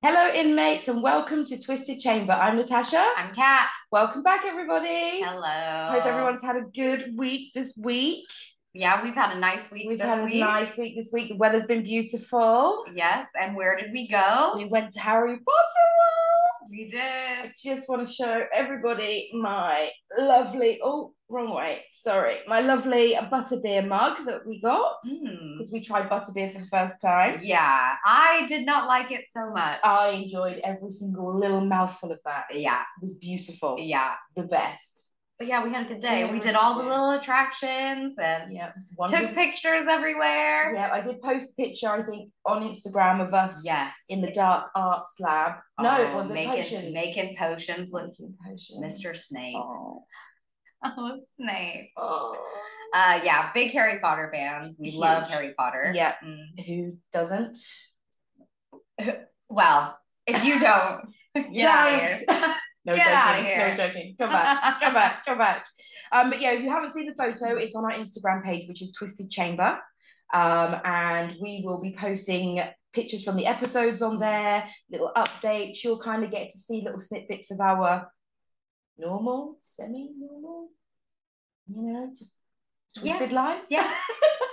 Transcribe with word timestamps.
Hello, 0.00 0.32
inmates, 0.32 0.86
and 0.86 1.02
welcome 1.02 1.44
to 1.44 1.60
Twisted 1.60 1.98
Chamber. 1.98 2.32
I'm 2.32 2.56
Natasha. 2.56 3.04
I'm 3.16 3.34
Kat. 3.34 3.68
Welcome 3.90 4.22
back, 4.22 4.44
everybody. 4.44 5.20
Hello. 5.20 5.98
Hope 5.98 6.06
everyone's 6.06 6.40
had 6.40 6.54
a 6.54 6.62
good 6.72 7.18
week 7.18 7.52
this 7.52 7.76
week. 7.76 8.24
Yeah, 8.74 9.02
we've 9.02 9.14
had 9.14 9.34
a 9.36 9.40
nice 9.40 9.70
week 9.70 9.88
We've 9.88 10.00
had 10.00 10.20
a 10.22 10.24
week. 10.24 10.40
nice 10.40 10.76
week 10.76 10.94
this 10.96 11.10
week. 11.12 11.28
The 11.30 11.36
weather's 11.36 11.66
been 11.66 11.82
beautiful. 11.82 12.84
Yes, 12.94 13.26
and 13.40 13.56
where 13.56 13.76
did 13.78 13.92
we 13.92 14.06
go? 14.08 14.54
We 14.56 14.66
went 14.66 14.90
to 14.92 15.00
Harry 15.00 15.36
Potter 15.36 15.88
World. 15.98 16.70
We 16.70 16.86
did. 16.88 17.00
I 17.00 17.50
just 17.64 17.88
want 17.88 18.06
to 18.06 18.12
show 18.12 18.44
everybody 18.52 19.30
my 19.32 19.90
lovely, 20.18 20.78
oh, 20.84 21.14
wrong 21.30 21.54
way, 21.54 21.84
sorry, 21.88 22.36
my 22.46 22.60
lovely 22.60 23.14
butterbeer 23.32 23.86
mug 23.88 24.18
that 24.26 24.46
we 24.46 24.60
got 24.60 24.96
Mm. 25.06 25.56
because 25.56 25.72
we 25.72 25.80
tried 25.80 26.10
butterbeer 26.10 26.52
for 26.52 26.58
the 26.60 26.66
first 26.70 27.00
time. 27.00 27.40
Yeah, 27.42 27.94
I 28.04 28.44
did 28.48 28.66
not 28.66 28.86
like 28.86 29.10
it 29.10 29.24
so 29.30 29.50
much. 29.50 29.78
I 29.82 30.10
enjoyed 30.10 30.60
every 30.62 30.90
single 30.92 31.38
little 31.38 31.62
mouthful 31.62 32.12
of 32.12 32.18
that. 32.26 32.44
yeah, 32.52 32.82
It 32.98 33.02
was 33.02 33.16
beautiful. 33.16 33.76
yeah. 33.78 34.14
The 34.36 34.42
best. 34.44 35.12
But 35.38 35.46
yeah, 35.46 35.62
we 35.62 35.72
had 35.72 35.86
a 35.86 35.88
good 35.88 36.00
day. 36.00 36.20
Yeah, 36.20 36.32
we 36.32 36.40
did 36.40 36.56
all 36.56 36.74
the 36.76 36.82
little 36.82 37.10
attractions 37.12 38.18
and 38.18 38.52
Yeah. 38.52 38.72
Took 39.08 39.34
pictures 39.34 39.84
everywhere. 39.88 40.74
Yeah, 40.74 40.90
I 40.92 41.00
did 41.00 41.22
post 41.22 41.52
a 41.56 41.62
picture, 41.62 41.88
I 41.88 42.02
think, 42.02 42.32
on 42.44 42.62
Instagram 42.62 43.20
of 43.24 43.32
us 43.32 43.62
Yes. 43.64 43.94
in 44.08 44.20
the 44.20 44.32
dark 44.32 44.68
arts 44.74 45.14
lab. 45.20 45.60
No, 45.80 46.00
it 46.00 46.08
Oh, 46.10 46.16
wasn't 46.16 46.34
making 46.34 46.62
potions. 46.64 46.92
making 46.92 47.36
potions 47.36 47.90
with 47.92 48.18
Making 48.18 48.36
potions. 48.44 48.84
Mr. 49.04 49.16
Snape. 49.16 49.56
Oh. 49.56 50.04
Oh, 50.84 51.16
Snape. 51.36 51.90
Oh. 51.96 52.36
Uh, 52.94 53.20
yeah, 53.24 53.50
big 53.52 53.72
Harry 53.72 53.98
Potter 54.00 54.30
fans. 54.32 54.78
We 54.80 54.90
Huge. 54.90 55.00
love 55.00 55.28
Harry 55.28 55.52
Potter. 55.58 55.90
Yeah. 55.92 56.14
Mm. 56.24 56.64
Who 56.66 56.96
doesn't? 57.12 57.58
Well, 59.48 59.98
if 60.26 60.44
you 60.44 60.60
don't, 60.60 61.02
get 61.52 62.22
out 62.96 63.38
of 63.38 63.44
here. 63.44 63.58
Don't. 63.58 63.68
no 63.68 63.76
Get 63.76 63.76
joking. 63.76 63.76
No 63.78 63.86
joking. 63.88 64.16
Come 64.18 64.30
back. 64.30 64.80
Come 64.80 64.94
back. 64.94 65.26
Come 65.26 65.38
back. 65.38 65.66
Um, 66.12 66.30
but 66.30 66.40
yeah, 66.40 66.52
if 66.52 66.62
you 66.62 66.70
haven't 66.70 66.92
seen 66.92 67.06
the 67.06 67.14
photo, 67.14 67.56
it's 67.56 67.74
on 67.76 67.84
our 67.84 67.92
Instagram 67.92 68.44
page, 68.44 68.68
which 68.68 68.82
is 68.82 68.92
Twisted 68.92 69.30
Chamber. 69.30 69.80
Um, 70.32 70.76
and 70.84 71.34
we 71.40 71.62
will 71.64 71.80
be 71.80 71.94
posting 71.98 72.60
pictures 72.92 73.24
from 73.24 73.36
the 73.36 73.46
episodes 73.46 74.02
on 74.02 74.18
there, 74.18 74.68
little 74.90 75.12
updates. 75.16 75.82
You'll 75.84 75.98
kind 76.00 76.24
of 76.24 76.30
get 76.30 76.50
to 76.50 76.58
see 76.58 76.82
little 76.84 77.00
snippets 77.00 77.50
of 77.50 77.60
our 77.60 78.10
normal, 78.98 79.56
semi-normal, 79.60 80.68
you 81.68 81.82
know, 81.82 82.10
just 82.18 82.40
Yeah. 82.96 83.16
twisted 83.16 83.32
lives. 83.32 83.68
Yeah. 83.70 83.94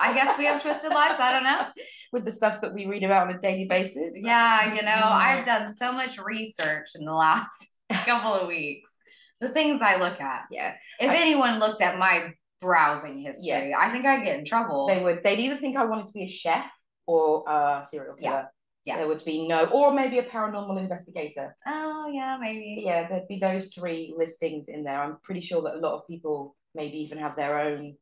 I 0.02 0.14
guess 0.14 0.38
we 0.38 0.46
have 0.46 0.62
twisted 0.62 0.92
lives. 0.92 1.20
I 1.20 1.32
don't 1.32 1.44
know. 1.44 1.66
With 2.12 2.26
the 2.26 2.32
stuff 2.32 2.62
that 2.62 2.74
we 2.74 2.86
read 2.86 3.04
about 3.04 3.30
on 3.30 3.36
a 3.36 3.40
daily 3.40 3.66
basis. 3.66 4.14
Yeah, 4.16 4.74
you 4.76 4.82
know, 4.82 4.88
Yeah. 4.88 5.10
I've 5.10 5.46
done 5.46 5.74
so 5.74 5.92
much 5.92 6.18
research 6.18 6.90
in 6.96 7.06
the 7.06 7.14
last 7.14 7.70
couple 7.94 8.34
of 8.34 8.48
weeks. 8.48 8.98
The 9.42 9.50
things 9.50 9.82
I 9.82 9.98
look 9.98 10.20
at. 10.22 10.46
Yeah. 10.52 10.74
If 11.00 11.10
I- 11.12 11.16
anyone 11.16 11.60
looked 11.60 11.82
at 11.82 11.98
my 11.98 12.32
browsing 12.62 13.18
history, 13.20 13.74
I 13.74 13.90
think 13.92 14.06
I'd 14.06 14.24
get 14.24 14.40
in 14.40 14.46
trouble. 14.46 14.88
They 14.88 15.04
would. 15.04 15.24
They'd 15.24 15.40
either 15.40 15.58
think 15.58 15.78
I 15.78 15.86
wanted 15.86 16.08
to 16.08 16.14
be 16.14 16.24
a 16.24 16.28
chef 16.28 16.70
or 17.06 17.44
a 17.48 17.86
serial 17.90 18.16
killer. 18.16 18.50
Yeah, 18.86 18.94
yeah. 18.94 18.98
There 18.98 19.08
would 19.08 19.24
be 19.26 19.48
no, 19.48 19.66
or 19.66 19.94
maybe 19.94 20.20
a 20.20 20.24
paranormal 20.24 20.78
investigator. 20.80 21.56
oh 21.68 22.10
yeah, 22.12 22.38
maybe. 22.40 22.82
Yeah, 22.84 23.08
there'd 23.08 23.28
be 23.28 23.40
those 23.40 23.74
three 23.74 24.14
listings 24.18 24.68
in 24.70 24.84
there. 24.84 25.00
I'm 25.02 25.18
pretty 25.22 25.42
sure 25.42 25.62
that 25.64 25.76
a 25.76 25.80
lot 25.80 25.96
of 26.00 26.08
people 26.08 26.56
maybe 26.74 26.98
even 27.00 27.18
have 27.20 27.36
their 27.36 27.60
own 27.60 27.96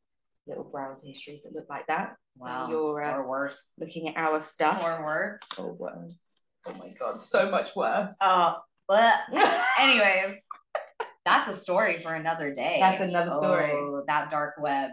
little 0.46 0.64
browser 0.64 1.08
histories 1.08 1.42
that 1.42 1.54
look 1.54 1.68
like 1.68 1.86
that. 1.88 2.14
Wow. 2.36 2.68
You're, 2.68 3.02
uh, 3.02 3.16
or 3.16 3.28
worse. 3.28 3.72
Looking 3.78 4.08
at 4.08 4.16
our 4.16 4.40
stuff. 4.40 4.80
Or 4.82 5.04
worse. 5.04 5.40
Or 5.58 5.72
worse. 5.72 6.42
Oh 6.66 6.72
my 6.72 6.88
god, 6.98 7.20
so 7.20 7.50
much 7.50 7.74
worse. 7.76 8.16
Oh, 8.20 8.56
but 8.88 9.14
anyways, 9.80 10.36
that's 11.24 11.48
a 11.48 11.54
story 11.54 11.98
for 11.98 12.12
another 12.14 12.52
day. 12.52 12.78
That's 12.80 13.00
another 13.00 13.30
story. 13.30 13.70
Oh, 13.72 14.02
that 14.06 14.30
dark 14.30 14.54
web. 14.60 14.90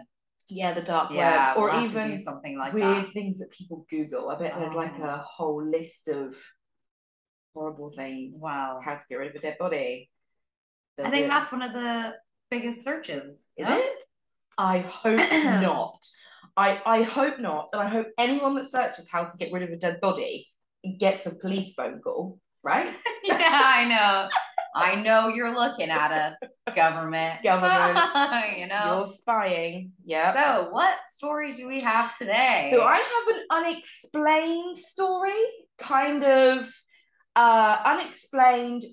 yeah, 0.48 0.72
the 0.74 0.80
dark 0.82 1.10
Yeah, 1.10 1.50
web, 1.54 1.56
or 1.58 1.64
we'll 1.66 1.80
have 1.80 1.90
even 1.90 2.18
something 2.18 2.58
like 2.58 2.72
weird 2.72 3.06
that. 3.06 3.12
things 3.12 3.38
that 3.38 3.50
people 3.50 3.86
Google. 3.90 4.30
I 4.30 4.38
bet 4.38 4.54
there's 4.58 4.74
like 4.74 4.92
Oh. 4.98 5.04
a 5.04 5.16
whole 5.18 5.64
list 5.64 6.08
of 6.08 6.36
horrible 7.54 7.90
things. 7.94 8.38
Wow. 8.40 8.80
How 8.84 8.94
to 8.94 9.02
get 9.08 9.16
rid 9.16 9.28
of 9.30 9.36
a 9.36 9.40
dead 9.40 9.56
body. 9.58 10.10
I 11.02 11.10
think 11.10 11.26
it- 11.26 11.28
that's 11.28 11.52
one 11.52 11.62
of 11.62 11.72
the 11.72 12.14
biggest 12.50 12.84
searches. 12.84 13.48
Is 13.56 13.68
no? 13.68 13.76
it? 13.78 13.92
I 14.58 14.78
hope 14.78 15.18
not. 15.62 16.04
I, 16.56 16.80
I 16.84 17.02
hope 17.02 17.38
not. 17.38 17.68
And 17.72 17.80
I 17.80 17.88
hope 17.88 18.08
anyone 18.18 18.54
that 18.56 18.70
searches 18.70 19.08
how 19.10 19.24
to 19.24 19.36
get 19.38 19.52
rid 19.52 19.62
of 19.62 19.70
a 19.70 19.76
dead 19.76 20.00
body 20.00 20.48
gets 20.98 21.24
a 21.26 21.34
police 21.34 21.74
phone 21.74 22.00
call, 22.00 22.38
right? 22.64 22.94
yeah, 23.24 23.36
I 23.40 23.88
know. 23.88 24.28
I 24.74 24.94
know 24.94 25.28
you're 25.28 25.54
looking 25.54 25.90
at 25.90 26.12
us, 26.12 26.36
government. 26.74 27.42
Government. 27.42 27.98
you 28.58 28.66
know. 28.68 28.98
You're 28.98 29.06
spying. 29.06 29.92
Yeah. 30.04 30.32
So, 30.32 30.70
what 30.70 30.96
story 31.06 31.52
do 31.52 31.66
we 31.66 31.80
have 31.80 32.16
today? 32.16 32.70
So 32.72 32.82
I 32.82 32.96
have 32.96 33.36
an 33.36 33.42
unexplained 33.50 34.78
story, 34.78 35.44
kind 35.78 36.24
of 36.24 36.72
uh, 37.36 37.82
unexplained, 37.84 38.84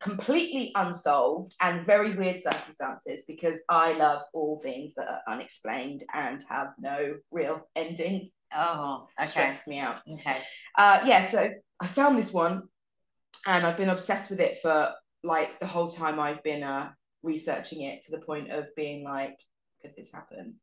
completely 0.00 0.72
unsolved, 0.74 1.52
and 1.60 1.84
very 1.84 2.16
weird 2.16 2.40
circumstances 2.40 3.24
because 3.26 3.58
I 3.68 3.92
love 3.92 4.22
all 4.32 4.60
things 4.62 4.94
that 4.94 5.08
are 5.08 5.32
unexplained 5.34 6.04
and 6.14 6.42
have 6.48 6.68
no 6.78 7.16
real 7.30 7.68
ending. 7.76 8.30
Oh, 8.54 9.06
okay. 9.20 9.30
Stresses 9.30 9.66
me 9.66 9.78
out. 9.78 9.96
Okay. 10.10 10.38
Uh, 10.76 11.00
yeah, 11.04 11.30
so 11.30 11.50
I 11.80 11.86
found 11.86 12.18
this 12.18 12.32
one, 12.32 12.62
and 13.46 13.66
I've 13.66 13.76
been 13.76 13.88
obsessed 13.90 14.30
with 14.30 14.40
it 14.40 14.58
for 14.62 14.92
like 15.22 15.58
the 15.60 15.66
whole 15.66 15.90
time 15.90 16.20
I've 16.20 16.42
been 16.42 16.62
uh, 16.62 16.90
researching 17.22 17.82
it 17.82 18.04
to 18.06 18.12
the 18.12 18.20
point 18.24 18.50
of 18.50 18.66
being 18.76 19.04
like, 19.04 19.36
could 19.82 19.92
this 19.96 20.12
happen? 20.12 20.54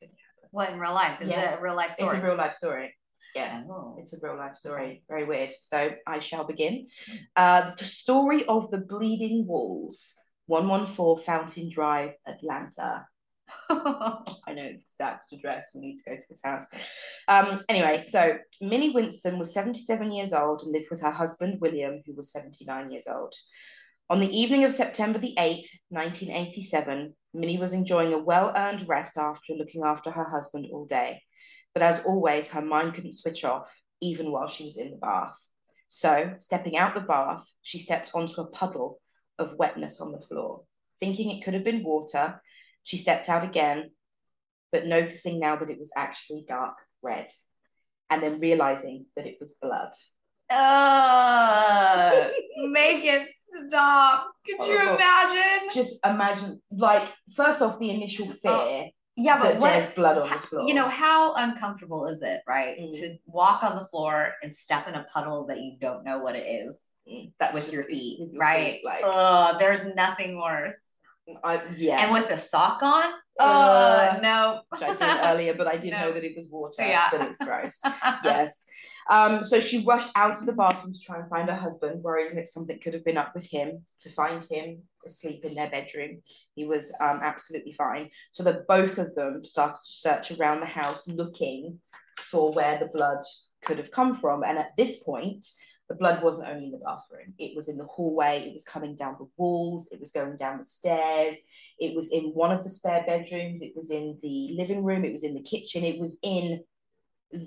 Could 0.00 0.08
happen? 0.08 0.48
What 0.50 0.70
in 0.70 0.78
real 0.78 0.94
life? 0.94 1.20
Is 1.20 1.28
Yeah. 1.28 1.54
it 1.54 1.58
a 1.58 1.62
real 1.62 1.74
life 1.76 1.94
story? 1.94 2.16
It's 2.16 2.24
a 2.24 2.26
real 2.26 2.36
life 2.36 2.54
story. 2.56 2.94
Yeah. 3.34 3.62
Oh. 3.68 3.96
It's 4.00 4.12
a 4.12 4.18
real 4.22 4.36
life 4.36 4.56
story. 4.56 5.02
Very 5.08 5.24
weird. 5.24 5.50
So 5.62 5.90
I 6.06 6.20
shall 6.20 6.44
begin. 6.44 6.88
Uh, 7.36 7.74
the 7.74 7.84
story 7.84 8.44
of 8.46 8.70
the 8.70 8.78
Bleeding 8.78 9.46
Walls, 9.46 10.14
114 10.46 11.24
Fountain 11.24 11.70
Drive, 11.70 12.12
Atlanta. 12.26 13.06
I 13.70 14.52
know 14.52 14.64
the 14.64 14.74
exact 14.74 15.32
address. 15.32 15.70
We 15.74 15.80
need 15.80 15.96
to 15.98 16.10
go 16.10 16.16
to 16.16 16.22
this 16.28 16.40
house. 16.44 16.66
Um, 17.26 17.62
anyway, 17.68 18.02
so 18.02 18.38
Minnie 18.60 18.90
Winston 18.90 19.38
was 19.38 19.54
77 19.54 20.12
years 20.12 20.32
old 20.32 20.62
and 20.62 20.72
lived 20.72 20.88
with 20.90 21.00
her 21.02 21.10
husband, 21.10 21.60
William, 21.60 22.02
who 22.06 22.14
was 22.14 22.32
79 22.32 22.90
years 22.90 23.06
old. 23.06 23.34
On 24.10 24.20
the 24.20 24.38
evening 24.38 24.64
of 24.64 24.72
September 24.72 25.18
the 25.18 25.34
8th, 25.38 25.68
1987, 25.90 27.14
Minnie 27.34 27.58
was 27.58 27.72
enjoying 27.72 28.14
a 28.14 28.18
well 28.18 28.52
earned 28.56 28.88
rest 28.88 29.18
after 29.18 29.52
looking 29.54 29.82
after 29.84 30.10
her 30.10 30.30
husband 30.30 30.66
all 30.72 30.86
day. 30.86 31.22
But 31.74 31.82
as 31.82 32.04
always, 32.04 32.50
her 32.50 32.62
mind 32.62 32.94
couldn't 32.94 33.12
switch 33.12 33.44
off, 33.44 33.70
even 34.00 34.32
while 34.32 34.48
she 34.48 34.64
was 34.64 34.78
in 34.78 34.90
the 34.90 34.96
bath. 34.96 35.36
So, 35.88 36.34
stepping 36.38 36.76
out 36.76 36.94
the 36.94 37.00
bath, 37.00 37.46
she 37.62 37.78
stepped 37.78 38.12
onto 38.14 38.40
a 38.40 38.46
puddle 38.46 39.00
of 39.38 39.56
wetness 39.58 40.00
on 40.00 40.12
the 40.12 40.20
floor. 40.20 40.62
Thinking 41.00 41.30
it 41.30 41.44
could 41.44 41.54
have 41.54 41.64
been 41.64 41.84
water, 41.84 42.42
she 42.88 42.96
stepped 42.96 43.28
out 43.28 43.44
again, 43.44 43.90
but 44.72 44.86
noticing 44.86 45.38
now 45.38 45.56
that 45.56 45.68
it 45.68 45.78
was 45.78 45.92
actually 45.94 46.42
dark 46.48 46.74
red, 47.02 47.28
and 48.08 48.22
then 48.22 48.40
realizing 48.40 49.04
that 49.14 49.26
it 49.26 49.36
was 49.40 49.58
blood. 49.60 49.92
Uh, 50.50 52.28
make 52.70 53.04
it 53.04 53.28
stop. 53.68 54.28
Could 54.46 54.66
you 54.66 54.78
Horrible. 54.78 54.94
imagine? 54.94 55.68
Just 55.70 56.00
imagine, 56.02 56.62
like, 56.70 57.12
first 57.36 57.60
off, 57.60 57.78
the 57.78 57.90
initial 57.90 58.26
fear 58.30 58.88
Yeah, 59.16 59.38
but 59.38 59.58
what? 59.60 59.68
there's 59.68 59.90
blood 59.90 60.16
on 60.16 60.30
the 60.30 60.46
floor. 60.46 60.66
You 60.66 60.72
know, 60.72 60.88
how 60.88 61.34
uncomfortable 61.34 62.06
is 62.06 62.22
it, 62.22 62.40
right? 62.48 62.78
Mm. 62.80 62.90
To 63.00 63.16
walk 63.26 63.62
on 63.62 63.76
the 63.76 63.84
floor 63.88 64.32
and 64.42 64.56
step 64.56 64.88
in 64.88 64.94
a 64.94 65.04
puddle 65.12 65.44
that 65.48 65.58
you 65.58 65.76
don't 65.78 66.04
know 66.04 66.20
what 66.20 66.36
it 66.36 66.46
is 66.46 66.88
Mm, 67.06 67.32
that's 67.38 67.54
with 67.54 67.70
your 67.70 67.84
feet, 67.84 68.18
your 68.32 68.40
right? 68.40 68.76
feet, 68.76 68.82
like, 68.82 69.02
oh, 69.04 69.56
there's 69.58 69.84
nothing 69.94 70.40
worse. 70.40 70.80
I, 71.44 71.62
yeah. 71.76 72.04
And 72.04 72.12
with 72.12 72.28
the 72.28 72.36
sock 72.36 72.82
on, 72.82 73.12
oh 73.40 73.44
Uh, 73.46 74.18
no. 74.22 74.60
which 74.70 74.82
I 74.82 74.94
did 74.94 75.24
earlier, 75.24 75.54
but 75.54 75.66
I 75.66 75.76
did 75.76 75.90
No. 75.92 76.00
know 76.00 76.12
that 76.12 76.24
it 76.24 76.34
was 76.36 76.50
water. 76.50 76.82
Yeah. 76.86 77.08
But 77.10 77.22
it's 77.22 77.38
gross. 77.44 77.80
yes. 78.24 78.66
Um, 79.10 79.42
so 79.42 79.60
she 79.60 79.84
rushed 79.84 80.10
out 80.16 80.32
of 80.38 80.46
the 80.46 80.52
bathroom 80.52 80.92
to 80.92 81.00
try 81.00 81.18
and 81.18 81.28
find 81.30 81.48
her 81.48 81.56
husband, 81.56 82.02
worrying 82.02 82.36
that 82.36 82.48
something 82.48 82.78
could 82.82 82.94
have 82.94 83.04
been 83.04 83.16
up 83.16 83.34
with 83.34 83.46
him, 83.50 83.84
to 84.00 84.10
find 84.10 84.44
him 84.44 84.82
asleep 85.06 85.44
in 85.44 85.54
their 85.54 85.70
bedroom. 85.70 86.22
He 86.54 86.66
was 86.66 86.94
um, 87.00 87.20
absolutely 87.22 87.72
fine. 87.72 88.10
So 88.32 88.42
that 88.44 88.66
both 88.66 88.98
of 88.98 89.14
them 89.14 89.44
started 89.44 89.76
to 89.76 89.92
search 89.92 90.30
around 90.32 90.60
the 90.60 90.66
house 90.66 91.08
looking 91.08 91.80
for 92.18 92.52
where 92.52 92.78
the 92.78 92.86
blood 92.86 93.22
could 93.64 93.78
have 93.78 93.90
come 93.90 94.14
from. 94.14 94.42
And 94.42 94.58
at 94.58 94.76
this 94.76 95.02
point, 95.02 95.46
the 95.88 95.94
blood 95.94 96.22
wasn't 96.22 96.48
only 96.48 96.66
in 96.66 96.70
the 96.70 96.78
bathroom, 96.78 97.32
it 97.38 97.56
was 97.56 97.68
in 97.68 97.78
the 97.78 97.84
hallway, 97.84 98.46
it 98.46 98.52
was 98.52 98.64
coming 98.64 98.94
down 98.94 99.16
the 99.18 99.28
walls, 99.36 99.90
it 99.92 100.00
was 100.00 100.12
going 100.12 100.36
down 100.36 100.58
the 100.58 100.64
stairs, 100.64 101.36
it 101.78 101.94
was 101.96 102.10
in 102.12 102.24
one 102.34 102.52
of 102.52 102.62
the 102.62 102.70
spare 102.70 103.04
bedrooms, 103.06 103.62
it 103.62 103.72
was 103.74 103.90
in 103.90 104.18
the 104.22 104.50
living 104.52 104.84
room, 104.84 105.04
it 105.04 105.12
was 105.12 105.24
in 105.24 105.34
the 105.34 105.42
kitchen, 105.42 105.84
it 105.84 105.98
was 105.98 106.18
in 106.22 106.62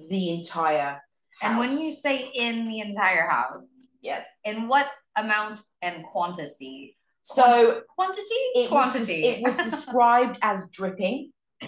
the 0.10 0.30
entire 0.32 1.02
And 1.42 1.58
when 1.58 1.72
you 1.78 1.92
say 1.92 2.30
in 2.34 2.68
the 2.68 2.80
entire 2.80 3.28
house, 3.30 3.72
yes, 4.02 4.28
in 4.46 4.68
what 4.68 4.88
amount 5.16 5.62
and 5.82 6.04
quantity? 6.06 6.98
so 7.24 7.82
Quantity? 7.96 8.34
it 8.56 8.72
was, 8.72 8.92
Quantity. 8.92 9.24
it 9.26 9.44
was 9.44 9.56
described 9.70 10.40
as 10.42 10.68
dripping 10.70 11.32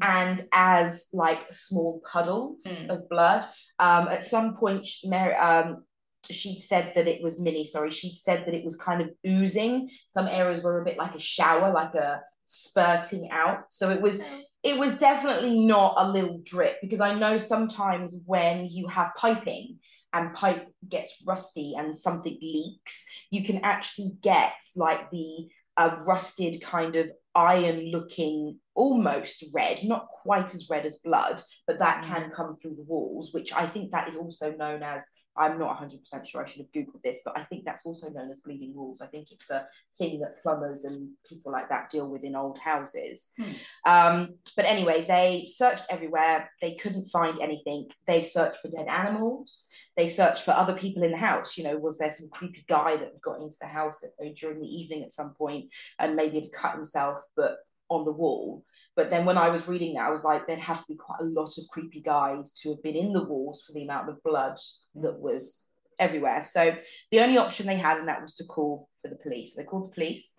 and 0.00 0.46
as 0.52 1.08
like 1.12 1.52
small 1.52 2.00
puddles 2.10 2.64
Mm. 2.64 2.88
of 2.90 3.08
blood. 3.08 3.44
Um, 3.80 4.06
at 4.08 4.24
some 4.24 4.56
point, 4.56 4.86
Mary, 5.04 5.34
um, 5.34 5.84
she'd 6.30 6.60
said 6.60 6.92
that 6.94 7.06
it 7.06 7.22
was 7.22 7.40
mini. 7.40 7.64
Sorry, 7.64 7.90
she'd 7.90 8.16
said 8.16 8.46
that 8.46 8.54
it 8.54 8.64
was 8.64 8.76
kind 8.76 9.00
of 9.00 9.10
oozing. 9.26 9.90
Some 10.10 10.26
areas 10.26 10.62
were 10.62 10.80
a 10.80 10.84
bit 10.84 10.98
like 10.98 11.14
a 11.14 11.20
shower, 11.20 11.72
like 11.72 11.94
a 11.94 12.22
spurting 12.44 13.28
out. 13.30 13.72
So 13.72 13.90
it 13.90 14.00
was 14.00 14.22
it 14.62 14.78
was 14.78 14.98
definitely 14.98 15.66
not 15.66 15.94
a 15.98 16.08
little 16.08 16.40
drip 16.42 16.80
because 16.80 17.00
I 17.00 17.14
know 17.14 17.38
sometimes 17.38 18.20
when 18.24 18.66
you 18.66 18.88
have 18.88 19.12
piping 19.16 19.78
and 20.12 20.32
pipe 20.34 20.68
gets 20.88 21.22
rusty 21.26 21.74
and 21.76 21.96
something 21.96 22.38
leaks, 22.40 23.06
you 23.30 23.44
can 23.44 23.58
actually 23.62 24.12
get 24.22 24.54
like 24.76 25.10
the 25.10 25.48
uh, 25.76 25.96
rusted 26.06 26.62
kind 26.62 26.96
of 26.96 27.10
iron 27.34 27.90
looking 27.90 28.60
almost 28.74 29.44
red, 29.52 29.82
not 29.82 30.06
quite 30.08 30.54
as 30.54 30.68
red 30.70 30.86
as 30.86 31.00
blood, 31.00 31.40
but 31.66 31.80
that 31.80 32.04
Mm. 32.04 32.06
can 32.06 32.30
come 32.30 32.56
through 32.56 32.76
the 32.76 32.84
walls, 32.84 33.32
which 33.32 33.52
I 33.52 33.66
think 33.66 33.90
that 33.90 34.08
is 34.08 34.16
also 34.16 34.52
known 34.52 34.82
as. 34.82 35.04
I'm 35.36 35.58
not 35.58 35.80
100% 35.80 36.26
sure 36.26 36.44
I 36.44 36.48
should 36.48 36.60
have 36.60 36.72
Googled 36.72 37.02
this, 37.02 37.20
but 37.24 37.36
I 37.36 37.42
think 37.42 37.64
that's 37.64 37.84
also 37.84 38.08
known 38.10 38.30
as 38.30 38.40
bleeding 38.40 38.74
walls. 38.74 39.00
I 39.00 39.06
think 39.06 39.32
it's 39.32 39.50
a 39.50 39.66
thing 39.98 40.20
that 40.20 40.40
plumbers 40.42 40.84
and 40.84 41.10
people 41.28 41.50
like 41.50 41.68
that 41.68 41.90
deal 41.90 42.08
with 42.08 42.22
in 42.22 42.36
old 42.36 42.58
houses. 42.58 43.32
Hmm. 43.36 43.52
Um, 43.84 44.34
but 44.54 44.64
anyway, 44.64 45.04
they 45.06 45.48
searched 45.50 45.84
everywhere. 45.90 46.50
They 46.60 46.74
couldn't 46.76 47.10
find 47.10 47.40
anything. 47.40 47.88
They 48.06 48.22
searched 48.22 48.58
for 48.62 48.68
dead 48.68 48.86
animals. 48.86 49.70
They 49.96 50.08
searched 50.08 50.44
for 50.44 50.52
other 50.52 50.74
people 50.74 51.02
in 51.02 51.10
the 51.10 51.16
house. 51.16 51.56
You 51.56 51.64
know, 51.64 51.78
was 51.78 51.98
there 51.98 52.12
some 52.12 52.28
creepy 52.30 52.64
guy 52.68 52.96
that 52.96 53.20
got 53.20 53.40
into 53.40 53.56
the 53.60 53.66
house 53.66 54.04
at, 54.04 54.34
during 54.36 54.60
the 54.60 54.68
evening 54.68 55.02
at 55.02 55.12
some 55.12 55.34
point 55.34 55.66
and 55.98 56.16
maybe 56.16 56.40
had 56.40 56.52
cut 56.52 56.74
himself, 56.74 57.18
but 57.36 57.58
on 57.88 58.04
the 58.04 58.12
wall? 58.12 58.64
But 58.96 59.10
then 59.10 59.24
when 59.24 59.38
I 59.38 59.50
was 59.50 59.66
reading 59.66 59.94
that, 59.94 60.06
I 60.06 60.10
was 60.10 60.24
like, 60.24 60.46
there'd 60.46 60.60
have 60.60 60.80
to 60.80 60.86
be 60.88 60.94
quite 60.94 61.20
a 61.20 61.24
lot 61.24 61.58
of 61.58 61.68
creepy 61.70 62.00
guys 62.00 62.52
to 62.62 62.70
have 62.70 62.82
been 62.82 62.96
in 62.96 63.12
the 63.12 63.24
walls 63.24 63.64
for 63.64 63.72
the 63.72 63.82
amount 63.82 64.08
of 64.08 64.22
blood 64.22 64.56
that 64.96 65.18
was 65.18 65.68
everywhere. 65.98 66.42
So 66.42 66.76
the 67.10 67.20
only 67.20 67.38
option 67.38 67.66
they 67.66 67.76
had, 67.76 67.98
and 67.98 68.08
that 68.08 68.22
was 68.22 68.34
to 68.36 68.44
call 68.44 68.88
for 69.02 69.08
the 69.08 69.16
police. 69.16 69.54
They 69.54 69.64
called 69.64 69.90
the 69.90 69.94
police 69.94 70.34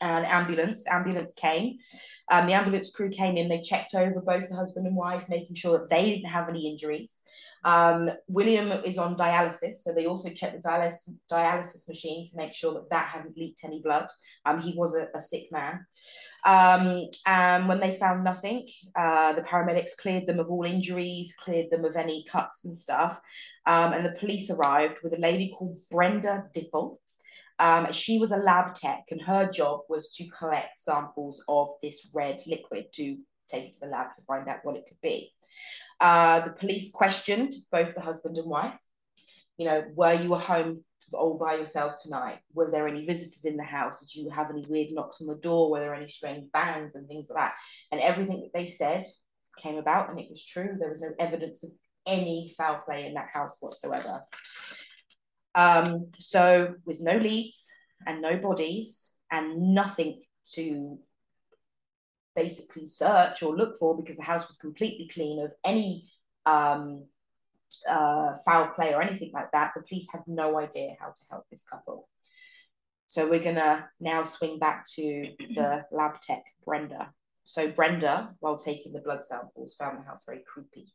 and 0.00 0.26
ambulance. 0.26 0.86
Ambulance 0.88 1.34
came. 1.34 1.78
Um, 2.30 2.46
the 2.46 2.54
ambulance 2.54 2.90
crew 2.90 3.10
came 3.10 3.36
in. 3.36 3.48
They 3.48 3.62
checked 3.62 3.94
over 3.94 4.20
both 4.20 4.48
the 4.48 4.56
husband 4.56 4.86
and 4.86 4.96
wife, 4.96 5.24
making 5.28 5.56
sure 5.56 5.78
that 5.78 5.90
they 5.90 6.10
didn't 6.10 6.30
have 6.30 6.48
any 6.48 6.68
injuries. 6.68 7.22
Um, 7.64 8.10
William 8.28 8.70
is 8.84 8.98
on 8.98 9.16
dialysis, 9.16 9.76
so 9.76 9.94
they 9.94 10.06
also 10.06 10.30
checked 10.30 10.62
the 10.62 10.68
dialysis 10.68 11.10
dialysis 11.32 11.88
machine 11.88 12.26
to 12.26 12.36
make 12.36 12.54
sure 12.54 12.74
that 12.74 12.90
that 12.90 13.08
hadn't 13.08 13.38
leaked 13.38 13.64
any 13.64 13.80
blood. 13.82 14.06
Um, 14.44 14.60
he 14.60 14.74
was 14.76 14.94
a, 14.94 15.08
a 15.14 15.20
sick 15.20 15.44
man. 15.50 15.86
Um, 16.44 17.04
and 17.26 17.66
when 17.66 17.80
they 17.80 17.96
found 17.96 18.22
nothing, 18.22 18.68
uh, 18.98 19.32
the 19.32 19.42
paramedics 19.42 19.96
cleared 19.98 20.26
them 20.26 20.38
of 20.38 20.50
all 20.50 20.64
injuries, 20.64 21.34
cleared 21.40 21.70
them 21.70 21.86
of 21.86 21.96
any 21.96 22.26
cuts 22.30 22.66
and 22.66 22.78
stuff. 22.78 23.18
Um, 23.66 23.94
and 23.94 24.04
the 24.04 24.12
police 24.12 24.50
arrived 24.50 24.98
with 25.02 25.14
a 25.14 25.18
lady 25.20 25.54
called 25.56 25.78
Brenda 25.90 26.44
Dipple. 26.54 26.98
Um, 27.58 27.92
she 27.92 28.18
was 28.18 28.32
a 28.32 28.36
lab 28.36 28.74
tech, 28.74 29.04
and 29.10 29.22
her 29.22 29.48
job 29.50 29.80
was 29.88 30.12
to 30.16 30.28
collect 30.28 30.80
samples 30.80 31.42
of 31.48 31.68
this 31.82 32.10
red 32.12 32.40
liquid 32.46 32.86
to 32.94 33.16
take 33.48 33.64
it 33.64 33.74
to 33.74 33.80
the 33.80 33.86
lab 33.86 34.14
to 34.14 34.22
find 34.22 34.48
out 34.48 34.64
what 34.64 34.76
it 34.76 34.86
could 34.86 35.00
be. 35.02 35.32
Uh, 36.00 36.40
the 36.40 36.52
police 36.52 36.90
questioned 36.90 37.52
both 37.70 37.94
the 37.94 38.00
husband 38.00 38.36
and 38.36 38.48
wife. 38.48 38.78
You 39.56 39.66
know, 39.66 39.84
were 39.94 40.14
you 40.14 40.34
at 40.34 40.42
home 40.42 40.80
all 41.12 41.38
by 41.38 41.54
yourself 41.54 41.94
tonight? 42.02 42.38
Were 42.54 42.70
there 42.70 42.88
any 42.88 43.06
visitors 43.06 43.44
in 43.44 43.56
the 43.56 43.64
house? 43.64 44.00
Did 44.00 44.14
you 44.14 44.30
have 44.30 44.50
any 44.50 44.64
weird 44.68 44.88
knocks 44.90 45.20
on 45.20 45.28
the 45.28 45.36
door? 45.36 45.70
Were 45.70 45.80
there 45.80 45.94
any 45.94 46.08
strange 46.08 46.50
bangs 46.52 46.94
and 46.94 47.06
things 47.06 47.30
like 47.30 47.38
that? 47.38 47.54
And 47.92 48.00
everything 48.00 48.40
that 48.40 48.58
they 48.58 48.68
said 48.68 49.04
came 49.58 49.76
about, 49.76 50.10
and 50.10 50.18
it 50.18 50.30
was 50.30 50.44
true. 50.44 50.76
There 50.78 50.90
was 50.90 51.02
no 51.02 51.12
evidence 51.18 51.62
of 51.62 51.70
any 52.06 52.54
foul 52.56 52.82
play 52.84 53.06
in 53.06 53.14
that 53.14 53.30
house 53.32 53.58
whatsoever. 53.60 54.22
Um, 55.54 56.10
so, 56.18 56.74
with 56.84 57.00
no 57.00 57.16
leads 57.16 57.70
and 58.06 58.20
no 58.20 58.36
bodies 58.36 59.14
and 59.30 59.74
nothing 59.74 60.22
to 60.54 60.98
basically 62.34 62.86
search 62.86 63.42
or 63.42 63.56
look 63.56 63.78
for 63.78 63.96
because 63.96 64.16
the 64.16 64.22
house 64.22 64.48
was 64.48 64.58
completely 64.58 65.08
clean 65.12 65.42
of 65.42 65.52
any 65.64 66.10
um, 66.46 67.04
uh, 67.88 68.34
foul 68.44 68.68
play 68.68 68.92
or 68.92 69.02
anything 69.02 69.30
like 69.32 69.50
that, 69.52 69.72
the 69.74 69.82
police 69.82 70.08
had 70.12 70.22
no 70.26 70.58
idea 70.58 70.96
how 71.00 71.08
to 71.08 71.22
help 71.30 71.44
this 71.50 71.64
couple. 71.64 72.08
So, 73.06 73.28
we're 73.28 73.42
gonna 73.42 73.88
now 74.00 74.22
swing 74.24 74.58
back 74.58 74.86
to 74.94 75.28
the 75.54 75.84
lab 75.92 76.20
tech, 76.20 76.42
Brenda. 76.64 77.12
So, 77.44 77.70
Brenda, 77.70 78.34
while 78.40 78.58
taking 78.58 78.92
the 78.92 79.00
blood 79.00 79.24
samples, 79.24 79.74
found 79.74 79.98
the 79.98 80.06
house 80.06 80.24
very 80.26 80.42
creepy 80.46 80.92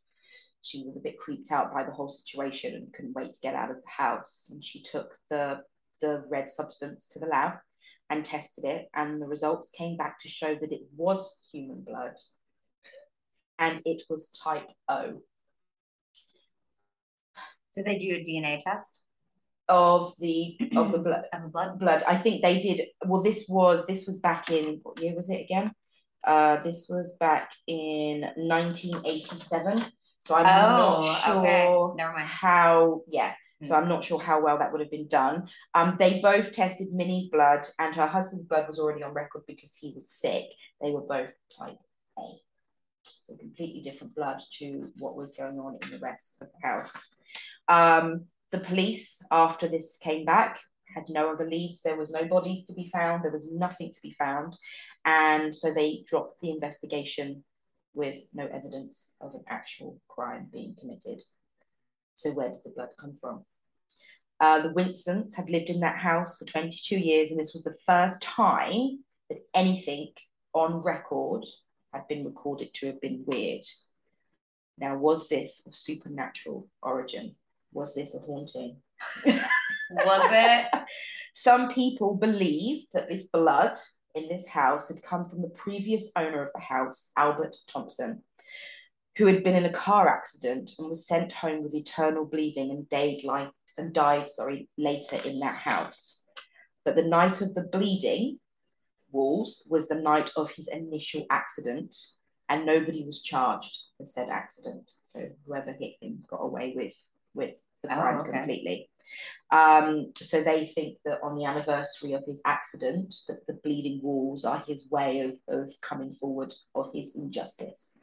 she 0.62 0.84
was 0.84 0.96
a 0.96 1.02
bit 1.02 1.18
creeped 1.18 1.50
out 1.50 1.72
by 1.72 1.84
the 1.84 1.92
whole 1.92 2.08
situation 2.08 2.74
and 2.74 2.92
couldn't 2.92 3.14
wait 3.14 3.32
to 3.32 3.40
get 3.40 3.54
out 3.54 3.70
of 3.70 3.76
the 3.76 3.90
house. 3.90 4.48
And 4.50 4.64
she 4.64 4.82
took 4.82 5.16
the 5.28 5.60
the 6.00 6.24
red 6.28 6.48
substance 6.48 7.08
to 7.08 7.18
the 7.18 7.26
lab 7.26 7.58
and 8.10 8.24
tested 8.24 8.64
it, 8.64 8.88
and 8.94 9.22
the 9.22 9.26
results 9.26 9.70
came 9.70 9.96
back 9.96 10.20
to 10.20 10.28
show 10.28 10.54
that 10.54 10.72
it 10.72 10.82
was 10.96 11.40
human 11.52 11.82
blood, 11.82 12.16
and 13.58 13.80
it 13.86 14.02
was 14.10 14.32
type 14.44 14.66
O 14.88 15.22
Did 17.74 17.84
they 17.86 17.98
do 17.98 18.16
a 18.16 18.24
DNA 18.24 18.58
test 18.62 19.04
of 19.68 20.14
the 20.18 20.58
of 20.76 20.90
the 20.92 20.98
blood. 21.06 21.24
of 21.32 21.42
the 21.42 21.48
blood? 21.48 21.78
Blood. 21.78 22.02
I 22.06 22.16
think 22.16 22.42
they 22.42 22.58
did. 22.60 22.80
Well, 23.06 23.22
this 23.22 23.46
was 23.48 23.86
this 23.86 24.06
was 24.06 24.18
back 24.18 24.50
in 24.50 24.80
what 24.82 25.00
year 25.00 25.14
was 25.14 25.30
it 25.30 25.40
again? 25.42 25.70
Uh, 26.26 26.60
this 26.62 26.88
was 26.90 27.16
back 27.18 27.52
in 27.66 28.22
1987. 28.36 29.78
So 30.24 30.34
I'm 30.34 30.44
Oh, 30.46 31.00
not 31.00 31.20
sure 31.22 31.38
okay. 31.38 31.94
Never 31.96 32.12
mind. 32.12 32.28
how. 32.28 33.02
Yeah. 33.08 33.32
So. 33.62 33.74
I'm 33.74 33.88
not 33.88 34.04
sure 34.04 34.18
how 34.18 34.42
well 34.42 34.56
that 34.58 34.72
would 34.72 34.80
have 34.80 34.90
been 34.90 35.06
done. 35.08 35.48
Um, 35.74 35.96
they 35.98 36.20
both 36.22 36.52
tested 36.52 36.94
Minnie's 36.94 37.28
blood, 37.28 37.66
and 37.78 37.94
her 37.94 38.06
husband's 38.06 38.46
blood 38.46 38.66
was 38.66 38.78
already 38.78 39.02
on 39.02 39.12
record 39.12 39.42
because 39.46 39.74
he 39.74 39.92
was 39.94 40.08
sick. 40.08 40.44
They 40.80 40.90
were 40.90 41.02
both 41.02 41.28
type 41.58 41.76
A, 42.18 42.22
so 43.02 43.36
completely 43.36 43.82
different 43.82 44.14
blood 44.14 44.40
to 44.58 44.90
what 44.98 45.14
was 45.14 45.34
going 45.34 45.58
on 45.58 45.78
in 45.82 45.90
the 45.90 45.98
rest 45.98 46.40
of 46.40 46.48
the 46.48 46.66
house. 46.66 47.16
Um, 47.68 48.26
the 48.50 48.60
police, 48.60 49.22
after 49.30 49.68
this 49.68 49.98
came 50.02 50.24
back, 50.24 50.58
had 50.94 51.04
no 51.10 51.30
other 51.30 51.48
leads. 51.48 51.82
There 51.82 51.98
was 51.98 52.10
no 52.10 52.26
bodies 52.26 52.66
to 52.66 52.72
be 52.72 52.90
found. 52.90 53.22
There 53.22 53.30
was 53.30 53.48
nothing 53.52 53.92
to 53.92 54.02
be 54.02 54.12
found, 54.12 54.56
and 55.04 55.54
so 55.54 55.72
they 55.72 56.02
dropped 56.06 56.40
the 56.40 56.50
investigation 56.50 57.44
with 57.92 58.18
no 58.32 58.46
evidence 58.46 59.16
of 59.20 59.34
an 59.34 59.44
actual 59.48 60.00
crime 60.08 60.48
being 60.50 60.76
committed. 60.80 61.20
So 62.14 62.30
where 62.30 62.48
did 62.48 62.60
the 62.64 62.70
blood 62.70 62.90
come 62.98 63.14
from? 63.20 63.44
Uh, 64.40 64.60
the 64.60 64.72
Winstons 64.72 65.36
had 65.36 65.50
lived 65.50 65.68
in 65.68 65.80
that 65.80 65.98
house 65.98 66.38
for 66.38 66.46
22 66.46 66.98
years, 66.98 67.30
and 67.30 67.38
this 67.38 67.52
was 67.52 67.64
the 67.64 67.76
first 67.86 68.22
time 68.22 69.04
that 69.28 69.40
anything 69.54 70.08
on 70.54 70.82
record 70.82 71.44
had 71.92 72.08
been 72.08 72.24
recorded 72.24 72.72
to 72.74 72.86
have 72.86 73.00
been 73.00 73.22
weird. 73.26 73.66
Now, 74.78 74.96
was 74.96 75.28
this 75.28 75.66
of 75.66 75.76
supernatural 75.76 76.68
origin? 76.82 77.36
Was 77.72 77.94
this 77.94 78.14
a 78.14 78.18
haunting? 78.20 78.78
Was 79.26 80.28
it? 80.32 80.66
Some 81.34 81.68
people 81.70 82.14
believe 82.14 82.84
that 82.94 83.08
this 83.08 83.26
blood 83.26 83.76
in 84.14 84.28
this 84.28 84.48
house 84.48 84.88
had 84.88 85.02
come 85.02 85.26
from 85.26 85.42
the 85.42 85.48
previous 85.48 86.10
owner 86.16 86.42
of 86.42 86.52
the 86.54 86.60
house, 86.60 87.12
Albert 87.16 87.56
Thompson, 87.68 88.22
who 89.16 89.26
had 89.26 89.42
been 89.42 89.56
in 89.56 89.64
a 89.64 89.72
car 89.72 90.08
accident 90.08 90.72
and 90.78 90.88
was 90.88 91.06
sent 91.06 91.32
home 91.32 91.62
with 91.62 91.74
internal 91.74 92.24
bleeding 92.24 92.70
and 92.70 92.88
died 92.88 93.22
like 93.24 93.50
and 93.76 93.92
died, 93.92 94.30
sorry, 94.30 94.68
later 94.78 95.16
in 95.24 95.40
that 95.40 95.56
house. 95.56 96.28
But 96.84 96.96
the 96.96 97.02
night 97.02 97.40
of 97.40 97.54
the 97.54 97.62
bleeding 97.62 98.38
walls 99.12 99.66
was 99.70 99.88
the 99.88 100.00
night 100.00 100.30
of 100.36 100.52
his 100.52 100.68
initial 100.68 101.26
accident, 101.30 101.94
and 102.48 102.64
nobody 102.64 103.04
was 103.04 103.22
charged 103.22 103.76
for 103.96 104.06
said 104.06 104.28
accident. 104.28 104.90
So 105.04 105.20
whoever 105.46 105.72
hit 105.72 105.94
him 106.00 106.24
got 106.28 106.42
away 106.42 106.72
with 106.74 106.94
with 107.34 107.54
the 107.82 107.92
Oh, 107.92 108.00
crime 108.00 108.20
okay. 108.20 108.30
completely. 108.30 108.90
Um, 109.50 110.12
so 110.16 110.42
they 110.42 110.66
think 110.66 110.98
that 111.04 111.20
on 111.22 111.36
the 111.36 111.44
anniversary 111.44 112.12
of 112.12 112.24
his 112.24 112.40
accident, 112.46 113.14
that 113.28 113.46
the 113.46 113.54
bleeding 113.64 114.00
walls 114.02 114.44
are 114.44 114.62
his 114.66 114.88
way 114.90 115.20
of, 115.20 115.34
of 115.48 115.72
coming 115.80 116.12
forward 116.12 116.54
of 116.74 116.90
his 116.94 117.16
injustice. 117.16 117.98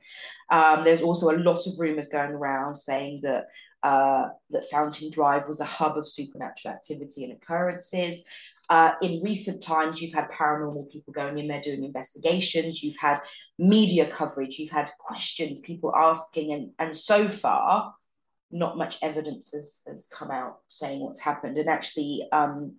Um, 0.51 0.83
there's 0.83 1.01
also 1.01 1.29
a 1.29 1.37
lot 1.37 1.65
of 1.65 1.79
rumours 1.79 2.09
going 2.09 2.31
around 2.31 2.75
saying 2.75 3.21
that 3.23 3.47
uh, 3.83 4.29
that 4.49 4.69
Fountain 4.69 5.11
Drive 5.11 5.47
was 5.47 5.61
a 5.61 5.65
hub 5.65 5.97
of 5.97 6.07
supernatural 6.07 6.73
activity 6.73 7.23
and 7.23 7.33
occurrences. 7.33 8.25
Uh, 8.69 8.93
in 9.01 9.21
recent 9.23 9.63
times, 9.63 10.01
you've 10.01 10.13
had 10.13 10.27
paranormal 10.29 10.91
people 10.91 11.13
going 11.13 11.37
in 11.37 11.47
there 11.47 11.61
doing 11.61 11.85
investigations. 11.85 12.83
You've 12.83 12.97
had 12.99 13.21
media 13.57 14.09
coverage. 14.09 14.59
You've 14.59 14.71
had 14.71 14.91
questions, 14.99 15.61
people 15.61 15.95
asking, 15.95 16.51
and 16.51 16.71
and 16.79 16.97
so 16.97 17.29
far, 17.29 17.93
not 18.51 18.77
much 18.77 18.97
evidence 19.01 19.51
has, 19.53 19.83
has 19.87 20.09
come 20.13 20.31
out 20.31 20.59
saying 20.69 21.01
what's 21.01 21.19
happened. 21.19 21.57
And 21.57 21.69
actually, 21.69 22.27
um, 22.31 22.75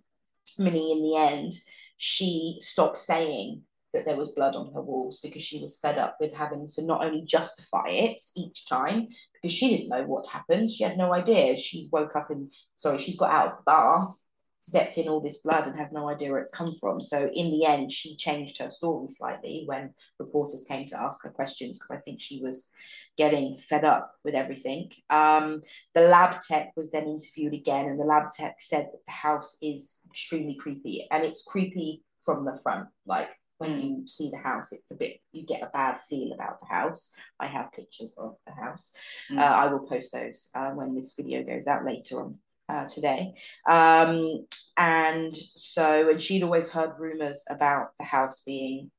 Minnie, 0.58 0.92
in 0.92 1.02
the 1.02 1.16
end, 1.16 1.54
she 1.96 2.56
stopped 2.60 2.98
saying 2.98 3.62
that 3.92 4.04
there 4.04 4.16
was 4.16 4.32
blood 4.32 4.54
on 4.54 4.72
her 4.72 4.82
walls 4.82 5.20
because 5.20 5.42
she 5.42 5.60
was 5.60 5.78
fed 5.78 5.98
up 5.98 6.16
with 6.20 6.34
having 6.34 6.68
to 6.68 6.84
not 6.84 7.04
only 7.04 7.22
justify 7.22 7.88
it 7.88 8.22
each 8.37 8.68
time 8.68 9.08
because 9.34 9.54
she 9.54 9.68
didn't 9.68 9.88
know 9.88 10.04
what 10.04 10.28
happened. 10.28 10.70
She 10.70 10.84
had 10.84 10.98
no 10.98 11.12
idea. 11.12 11.56
She's 11.58 11.90
woke 11.90 12.14
up 12.14 12.30
and 12.30 12.52
sorry, 12.76 12.98
she's 12.98 13.16
got 13.16 13.30
out 13.30 13.52
of 13.52 13.56
the 13.58 13.62
bath, 13.64 14.20
stepped 14.60 14.98
in 14.98 15.08
all 15.08 15.20
this 15.20 15.40
blood 15.42 15.66
and 15.66 15.78
has 15.78 15.92
no 15.92 16.08
idea 16.08 16.30
where 16.30 16.40
it's 16.40 16.54
come 16.54 16.75
from. 16.78 17.00
So 17.00 17.30
in 17.32 17.50
the 17.50 17.64
end, 17.64 17.90
she 17.90 18.16
changed 18.16 18.58
her 18.58 18.70
story 18.70 19.08
slightly 19.10 19.64
when 19.66 19.94
reporters 20.18 20.66
came 20.68 20.87
to 20.87 21.00
ask 21.00 21.25
her 21.25 21.30
questions 21.30 21.78
because 21.78 21.90
I 21.90 22.00
think 22.00 22.20
she 22.20 22.40
was 22.42 22.72
getting 23.18 23.58
fed 23.58 23.84
up 23.84 24.14
with 24.25 24.34
everything. 24.34 24.90
Um, 25.10 25.60
the 25.94 26.02
lab 26.02 26.40
tech 26.40 26.72
was 26.76 26.90
then 26.90 27.06
interviewed 27.06 27.52
again, 27.52 27.87
and 27.87 28.00
the 28.00 28.04
lab 28.04 28.30
tech 28.30 28.56
said 28.60 28.87
that 28.87 29.04
the 29.06 29.12
house 29.12 29.58
is 29.60 30.00
extremely 30.10 30.56
creepy, 30.58 31.06
and 31.10 31.25
it's 31.25 31.44
creepy 31.44 32.04
from 32.25 32.44
the 32.44 32.58
front, 32.62 32.88
like 33.04 33.30
when 33.58 33.80
you 33.80 34.06
see 34.06 34.30
the 34.30 34.38
house, 34.38 34.72
it's 34.72 34.92
a 34.92 34.96
bit, 34.96 35.20
you 35.32 35.44
get 35.44 35.62
a 35.62 35.70
bad 35.72 35.98
feel 36.08 36.32
about 36.32 36.60
the 36.60 36.66
house. 36.66 37.14
I 37.40 37.48
have 37.48 37.72
pictures 37.72 38.16
of 38.16 38.37
the 38.46 38.52
house. 38.52 38.94
Mm. 39.30 39.38
Uh, 39.38 39.42
I 39.42 39.66
will 39.66 39.80
post 39.80 40.12
those 40.12 40.50
uh, 40.54 40.70
when 40.70 40.94
this 40.94 41.14
video 41.16 41.42
goes 41.42 41.66
out 41.66 41.84
later 41.84 42.20
on 42.20 42.38
uh, 42.68 42.87
today. 42.87 43.34
Um, 43.68 44.46
and 44.76 45.34
so, 45.37 46.08
and 46.08 46.22
she'd 46.22 46.44
always 46.44 46.70
heard 46.70 46.92
rumors 46.98 47.44
about 47.50 47.88
the 47.98 48.04
house 48.04 48.44
being 48.44 48.92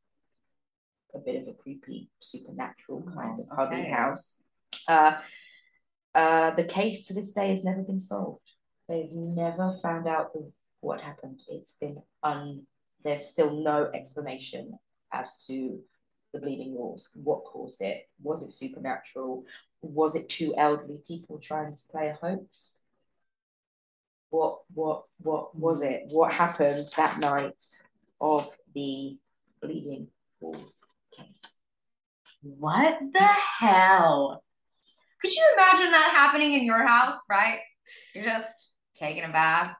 a 1.13 1.19
bit 1.19 1.41
of 1.41 1.47
a 1.47 1.53
creepy, 1.53 2.09
supernatural 2.19 3.03
oh, 3.07 3.11
kind 3.11 3.39
of 3.39 3.59
okay. 3.59 3.89
house. 3.89 4.43
Uh, 4.87 5.17
uh, 6.15 6.51
the 6.51 6.63
case 6.63 7.07
to 7.07 7.13
this 7.13 7.33
day 7.33 7.49
has 7.49 7.63
never 7.63 7.81
been 7.81 7.99
solved. 7.99 8.41
They've 8.87 9.11
never 9.11 9.75
found 9.81 10.07
out 10.07 10.33
the, 10.33 10.51
what 10.81 11.01
happened. 11.01 11.41
It's 11.47 11.77
been 11.77 12.01
un 12.23 12.65
there's 13.03 13.25
still 13.25 13.63
no 13.63 13.89
explanation 13.93 14.77
as 15.13 15.45
to 15.45 15.79
the 16.33 16.39
bleeding 16.39 16.73
walls. 16.73 17.09
What 17.13 17.45
caused 17.45 17.81
it? 17.81 18.09
Was 18.21 18.43
it 18.43 18.51
supernatural? 18.51 19.45
Was 19.81 20.15
it 20.15 20.27
two 20.27 20.53
elderly 20.57 20.99
people 21.07 21.39
trying 21.39 21.75
to 21.75 21.83
play 21.89 22.09
a 22.09 22.13
hoax? 22.13 22.83
What 24.31 24.59
what 24.73 25.03
what 25.19 25.55
was 25.55 25.81
it? 25.81 26.03
What 26.09 26.33
happened 26.33 26.89
that 26.97 27.19
night 27.19 27.63
of 28.19 28.49
the 28.75 29.17
bleeding 29.61 30.07
walls 30.41 30.83
What 32.41 32.99
the 33.13 33.19
hell? 33.59 34.43
Could 35.21 35.33
you 35.33 35.43
imagine 35.53 35.91
that 35.91 36.11
happening 36.15 36.53
in 36.53 36.63
your 36.63 36.87
house, 36.87 37.19
right? 37.29 37.59
You're 38.15 38.25
just 38.25 38.47
taking 38.95 39.23
a 39.23 39.29
bath, 39.29 39.75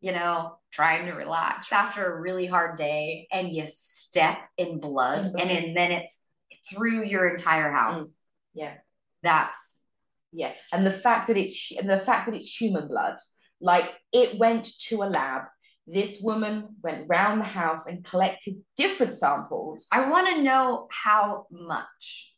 you 0.00 0.12
know, 0.12 0.56
trying 0.72 1.06
to 1.06 1.12
relax 1.12 1.72
after 1.72 2.04
a 2.04 2.20
really 2.20 2.46
hard 2.46 2.78
day 2.78 3.26
and 3.32 3.52
you 3.54 3.64
step 3.66 4.38
in 4.56 4.80
blood 4.80 5.26
mm-hmm. 5.26 5.38
and, 5.38 5.50
and 5.50 5.76
then 5.76 5.92
it's 5.92 6.26
through 6.70 7.04
your 7.04 7.28
entire 7.28 7.72
house. 7.72 8.24
Mm. 8.56 8.62
Yeah. 8.62 8.74
That's 9.22 9.86
yeah. 10.32 10.52
And 10.72 10.86
the 10.86 10.92
fact 10.92 11.28
that 11.28 11.36
it's 11.36 11.72
and 11.78 11.88
the 11.88 12.00
fact 12.00 12.26
that 12.26 12.34
it's 12.34 12.48
human 12.48 12.88
blood, 12.88 13.16
like 13.60 13.90
it 14.12 14.38
went 14.38 14.68
to 14.88 15.02
a 15.02 15.04
lab. 15.04 15.42
This 15.86 16.20
woman 16.22 16.76
went 16.82 17.06
round 17.08 17.40
the 17.40 17.44
house 17.44 17.86
and 17.86 18.04
collected 18.04 18.62
different 18.76 19.16
samples. 19.16 19.88
I 19.92 20.08
want 20.08 20.28
to 20.28 20.42
know 20.42 20.88
how 20.90 21.46
much. 21.50 22.32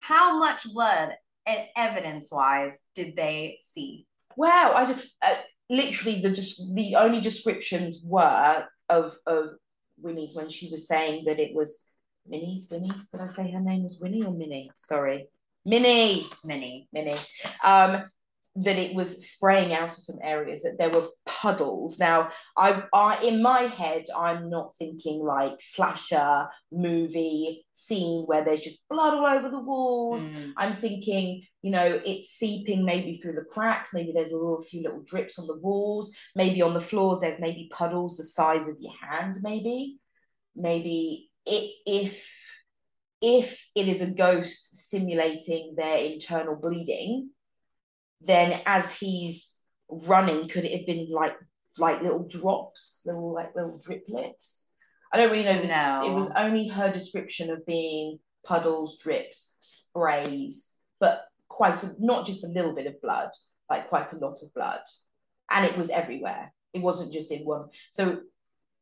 How 0.00 0.38
much 0.38 0.64
blood, 0.72 1.14
and 1.46 1.66
evidence 1.76 2.28
wise, 2.30 2.78
did 2.94 3.16
they 3.16 3.58
see? 3.62 4.06
Wow, 4.36 4.72
I 4.74 4.96
uh, 5.22 5.36
literally 5.70 6.20
the 6.20 6.30
just 6.30 6.74
the 6.74 6.96
only 6.96 7.20
descriptions 7.20 8.02
were 8.04 8.66
of 8.88 9.16
of 9.26 9.50
Winnie's 9.98 10.34
when 10.34 10.48
she 10.48 10.70
was 10.70 10.88
saying 10.88 11.24
that 11.26 11.38
it 11.38 11.54
was 11.54 11.92
Minnie's 12.26 12.68
Winnie's. 12.70 13.08
Did 13.08 13.20
I 13.20 13.28
say 13.28 13.50
her 13.50 13.60
name 13.60 13.84
was 13.84 13.98
Winnie 14.00 14.24
or 14.24 14.32
Minnie? 14.32 14.70
Sorry, 14.76 15.28
Minnie. 15.64 16.26
Minnie. 16.44 16.88
Minnie. 16.92 17.16
Um, 17.62 18.10
that 18.56 18.76
it 18.76 18.94
was 18.94 19.28
spraying 19.28 19.72
out 19.72 19.88
of 19.88 19.94
some 19.94 20.18
areas 20.22 20.62
that 20.62 20.76
there 20.78 20.90
were 20.90 21.08
puddles. 21.26 21.98
Now 21.98 22.30
I, 22.56 22.84
I 22.92 23.22
in 23.22 23.42
my 23.42 23.62
head 23.62 24.04
i'm 24.16 24.48
not 24.48 24.74
thinking 24.76 25.20
like 25.20 25.56
slasher 25.60 26.48
movie 26.70 27.66
scene 27.72 28.24
where 28.26 28.44
there's 28.44 28.62
just 28.62 28.88
blood 28.88 29.14
all 29.14 29.26
over 29.26 29.48
the 29.48 29.60
walls. 29.60 30.22
Mm. 30.22 30.52
i'm 30.56 30.76
thinking 30.76 31.42
you 31.62 31.70
know 31.70 32.00
it's 32.04 32.28
seeping 32.28 32.84
maybe 32.84 33.16
through 33.16 33.34
the 33.34 33.44
cracks 33.50 33.90
maybe 33.92 34.12
there's 34.14 34.32
a 34.32 34.36
little 34.36 34.62
few 34.62 34.82
little 34.82 35.02
drips 35.02 35.38
on 35.38 35.46
the 35.46 35.58
walls 35.58 36.14
maybe 36.36 36.62
on 36.62 36.74
the 36.74 36.80
floors 36.80 37.20
there's 37.20 37.40
maybe 37.40 37.68
puddles 37.72 38.16
the 38.16 38.24
size 38.24 38.68
of 38.68 38.76
your 38.78 38.92
hand 39.00 39.36
maybe. 39.42 39.98
Maybe 40.56 41.30
it, 41.44 41.72
if 41.86 42.26
if 43.20 43.70
it 43.74 43.88
is 43.88 44.00
a 44.00 44.10
ghost 44.10 44.88
simulating 44.90 45.74
their 45.76 45.98
internal 45.98 46.56
bleeding 46.56 47.30
then 48.20 48.60
as 48.66 48.98
he's 48.98 49.62
running, 49.88 50.48
could 50.48 50.64
it 50.64 50.76
have 50.76 50.86
been 50.86 51.08
like 51.10 51.36
like 51.78 52.02
little 52.02 52.26
drops, 52.28 53.02
little 53.06 53.32
like 53.32 53.54
little 53.54 53.80
driplets? 53.86 54.68
I 55.12 55.16
don't 55.16 55.30
really 55.30 55.44
know. 55.44 55.62
No. 55.62 56.10
It 56.10 56.14
was 56.14 56.32
only 56.36 56.68
her 56.68 56.90
description 56.90 57.50
of 57.50 57.64
being 57.66 58.18
puddles, 58.44 58.98
drips, 58.98 59.56
sprays, 59.60 60.80
but 61.00 61.24
quite 61.48 61.82
a, 61.82 61.90
not 62.00 62.26
just 62.26 62.44
a 62.44 62.48
little 62.48 62.74
bit 62.74 62.86
of 62.86 63.00
blood, 63.00 63.30
like 63.70 63.88
quite 63.88 64.12
a 64.12 64.18
lot 64.18 64.38
of 64.42 64.52
blood, 64.54 64.82
and 65.50 65.64
it 65.64 65.76
was 65.76 65.90
everywhere. 65.90 66.52
It 66.72 66.82
wasn't 66.82 67.12
just 67.12 67.30
in 67.30 67.44
one. 67.44 67.66
So 67.92 68.20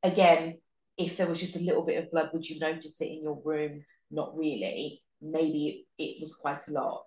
again, 0.02 0.58
if 0.96 1.16
there 1.16 1.26
was 1.26 1.40
just 1.40 1.56
a 1.56 1.60
little 1.60 1.84
bit 1.84 2.02
of 2.02 2.10
blood, 2.10 2.30
would 2.32 2.48
you 2.48 2.58
notice 2.58 3.00
it 3.00 3.10
in 3.10 3.22
your 3.22 3.40
room? 3.44 3.84
Not 4.10 4.36
really. 4.36 5.02
Maybe 5.20 5.86
it 5.98 6.16
was 6.20 6.34
quite 6.34 6.66
a 6.68 6.72
lot 6.72 7.06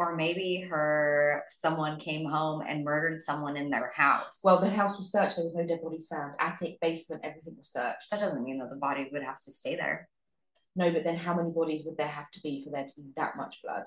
or 0.00 0.16
maybe 0.16 0.66
her 0.70 1.44
someone 1.50 2.00
came 2.00 2.26
home 2.26 2.62
and 2.66 2.82
murdered 2.82 3.20
someone 3.20 3.54
in 3.54 3.68
their 3.68 3.92
house. 3.94 4.40
Well, 4.42 4.58
the 4.58 4.70
house 4.70 4.98
was 4.98 5.12
searched. 5.12 5.36
There 5.36 5.44
was 5.44 5.54
no 5.54 5.66
dead 5.66 5.82
bodies 5.82 6.08
found. 6.10 6.36
Attic, 6.40 6.78
basement, 6.80 7.20
everything 7.22 7.54
was 7.58 7.68
searched. 7.68 8.06
That 8.10 8.18
doesn't 8.18 8.42
mean 8.42 8.58
that 8.60 8.70
the 8.70 8.76
body 8.76 9.10
would 9.12 9.22
have 9.22 9.38
to 9.40 9.52
stay 9.52 9.76
there. 9.76 10.08
No, 10.74 10.90
but 10.90 11.04
then 11.04 11.16
how 11.16 11.34
many 11.34 11.50
bodies 11.50 11.82
would 11.84 11.98
there 11.98 12.08
have 12.08 12.30
to 12.30 12.40
be 12.40 12.64
for 12.64 12.70
there 12.70 12.86
to 12.86 13.00
be 13.02 13.10
that 13.16 13.36
much 13.36 13.58
blood? 13.62 13.84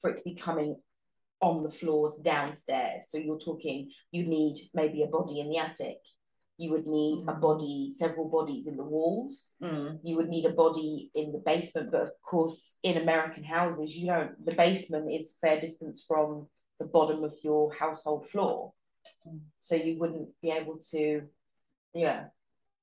For 0.00 0.10
it 0.10 0.16
to 0.16 0.30
be 0.30 0.34
coming 0.34 0.74
on 1.40 1.62
the 1.62 1.70
floors 1.70 2.16
downstairs. 2.24 3.06
So 3.08 3.18
you're 3.18 3.38
talking, 3.38 3.92
you 4.10 4.26
need 4.26 4.56
maybe 4.74 5.04
a 5.04 5.06
body 5.06 5.38
in 5.38 5.48
the 5.48 5.58
attic 5.58 5.98
you 6.60 6.70
would 6.70 6.86
need 6.86 7.24
a 7.26 7.32
mm. 7.32 7.40
body, 7.40 7.90
several 7.90 8.28
bodies 8.28 8.66
in 8.66 8.76
the 8.76 8.84
walls. 8.84 9.56
Mm. 9.62 9.98
You 10.04 10.16
would 10.16 10.28
need 10.28 10.44
a 10.44 10.52
body 10.52 11.10
in 11.14 11.32
the 11.32 11.38
basement. 11.38 11.90
But 11.90 12.02
of 12.02 12.10
course, 12.22 12.78
in 12.82 12.98
American 12.98 13.44
houses, 13.44 13.96
you 13.96 14.08
don't, 14.08 14.44
the 14.44 14.52
basement 14.52 15.10
is 15.10 15.38
fair 15.40 15.58
distance 15.58 16.04
from 16.06 16.48
the 16.78 16.84
bottom 16.84 17.24
of 17.24 17.34
your 17.42 17.72
household 17.72 18.28
floor. 18.28 18.74
Mm. 19.26 19.40
So 19.60 19.74
you 19.74 19.98
wouldn't 19.98 20.28
be 20.42 20.50
able 20.50 20.78
to, 20.90 21.22
yeah. 21.94 22.24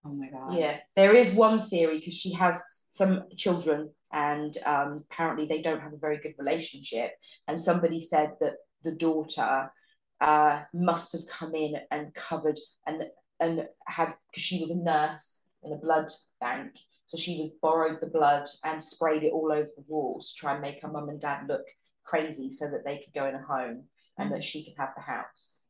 Oh 0.04 0.10
my 0.10 0.30
God. 0.30 0.58
Yeah. 0.58 0.80
There 0.96 1.14
is 1.14 1.36
one 1.36 1.62
theory 1.62 2.00
because 2.00 2.16
she 2.16 2.34
has 2.34 2.88
some 2.90 3.26
children 3.38 3.92
and 4.12 4.58
um, 4.66 5.04
apparently 5.12 5.46
they 5.46 5.62
don't 5.62 5.82
have 5.82 5.94
a 5.94 5.98
very 5.98 6.18
good 6.18 6.34
relationship. 6.40 7.12
And 7.48 7.62
somebody 7.62 8.02
said 8.02 8.32
that 8.40 8.56
the 8.84 8.94
daughter 8.94 9.72
uh, 10.20 10.62
must 10.74 11.12
have 11.12 11.28
come 11.30 11.54
in 11.54 11.76
and 11.92 12.12
covered 12.16 12.58
and 12.88 13.04
and 13.40 13.68
had 13.86 14.14
because 14.30 14.44
she 14.44 14.60
was 14.60 14.72
a 14.72 14.84
nurse 14.84 15.48
in 15.64 15.74
a 15.74 15.78
blood 15.78 16.10
bank 16.40 16.72
so 17.08 17.18
she 17.18 17.40
was 17.40 17.52
borrowed 17.62 18.00
the 18.02 18.08
blood 18.08 18.48
and 18.66 18.84
sprayed 18.84 19.24
it 19.24 19.32
all 19.32 19.52
over 19.52 19.70
the 19.76 19.84
walls 19.88 20.34
to 20.34 20.42
try 20.42 20.54
and 20.54 20.62
make 20.62 20.82
her 20.82 20.90
mum 20.90 21.08
and 21.08 21.22
dad 21.22 21.48
look 21.48 21.66
crazy 22.04 22.52
so 22.52 22.70
that 22.70 22.84
they 22.84 22.98
could 22.98 23.14
go 23.14 23.26
in 23.26 23.36
a 23.36 23.42
home 23.42 23.84
and 24.18 24.32
that 24.34 24.44
she 24.44 24.64
could 24.64 24.74
have 24.78 24.90
the 24.96 25.02
house. 25.02 25.70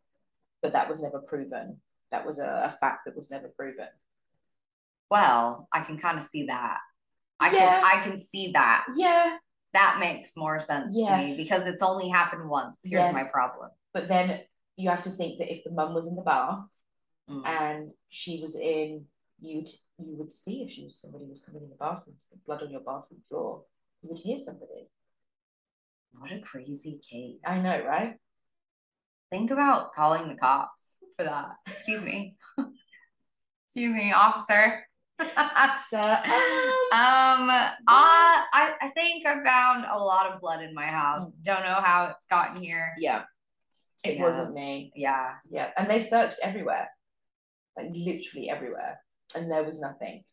But 0.64 0.74
that 0.74 0.90
was 0.90 1.02
never 1.02 1.20
proven. 1.20 1.78
That 2.12 2.26
was 2.26 2.40
a, 2.40 2.74
a 2.74 2.78
fact 2.80 3.06
that 3.06 3.16
was 3.16 3.30
never 3.30 3.50
proven. 3.50 3.88
Well 5.10 5.70
i 5.72 5.84
can 5.84 5.98
kind 5.98 6.18
of 6.18 6.24
see 6.24 6.48
that. 6.48 6.80
I 7.40 7.52
yeah. 7.52 7.82
can 7.82 7.84
i 7.86 8.04
can 8.04 8.18
see 8.18 8.52
that. 8.54 8.86
Yeah. 8.96 9.38
That 9.74 9.98
makes 10.00 10.36
more 10.36 10.60
sense 10.60 10.96
yeah. 10.98 11.18
to 11.18 11.24
me 11.24 11.38
because 11.38 11.68
it's 11.68 11.84
only 11.84 12.10
happened 12.10 12.50
once. 12.50 12.82
Here's 12.84 13.06
yes. 13.06 13.14
my 13.14 13.26
problem. 13.32 13.70
But 13.94 14.08
then 14.08 14.42
you 14.76 14.90
have 14.90 15.04
to 15.04 15.12
think 15.12 15.38
that 15.38 15.54
if 15.54 15.64
the 15.64 15.72
mum 15.72 15.94
was 15.94 16.08
in 16.08 16.16
the 16.16 16.24
bath 16.24 16.62
mm. 17.30 17.46
and 17.46 17.92
she 18.10 18.40
was 18.42 18.60
in 18.60 19.06
you'd 19.40 19.70
you 20.00 20.16
would 20.18 20.32
see 20.32 20.64
if 20.64 20.72
she 20.72 20.84
was 20.84 21.00
somebody 21.00 21.26
was 21.26 21.44
coming 21.44 21.64
in 21.64 21.70
the 21.70 21.76
bathroom 21.76 22.16
blood 22.46 22.64
on 22.64 22.72
your 22.72 22.82
bathroom 22.82 23.22
floor 23.30 23.64
you 24.02 24.10
would 24.10 24.20
hear 24.20 24.40
somebody. 24.40 24.90
What 26.12 26.32
a 26.32 26.40
crazy 26.40 27.00
case. 27.10 27.40
I 27.46 27.62
know 27.62 27.86
right? 27.86 28.16
Think 29.30 29.52
about 29.52 29.94
calling 29.94 30.28
the 30.30 30.36
cops 30.36 31.04
for 31.18 31.26
that. 31.26 31.56
Excuse 31.68 32.04
me. 32.04 32.36
Excuse 33.66 33.96
me 33.96 34.12
officer. 34.12 34.84
So, 35.90 36.00
um, 36.00 36.04
Um, 36.92 37.50
I, 37.88 38.44
I 38.54 38.74
I 38.82 38.90
think 38.90 39.26
I 39.26 39.44
found 39.44 39.86
a 39.92 39.98
lot 39.98 40.32
of 40.32 40.40
blood 40.40 40.62
in 40.64 40.76
my 40.76 40.86
house. 40.86 41.32
Don't 41.42 41.64
know 41.64 41.82
how 41.82 42.14
it's 42.16 42.28
gotten 42.28 42.62
here. 42.62 42.94
yeah, 43.00 43.24
it 44.04 44.20
wasn't 44.20 44.54
me. 44.54 44.92
Yeah. 44.96 45.34
Yeah, 45.50 45.72
and 45.76 45.90
they 45.90 46.02
searched 46.02 46.38
everywhere, 46.44 46.88
like 47.78 47.90
literally 47.94 48.50
everywhere, 48.50 49.00
and 49.36 49.50
there 49.52 49.64
was 49.64 49.80
nothing. 49.80 50.24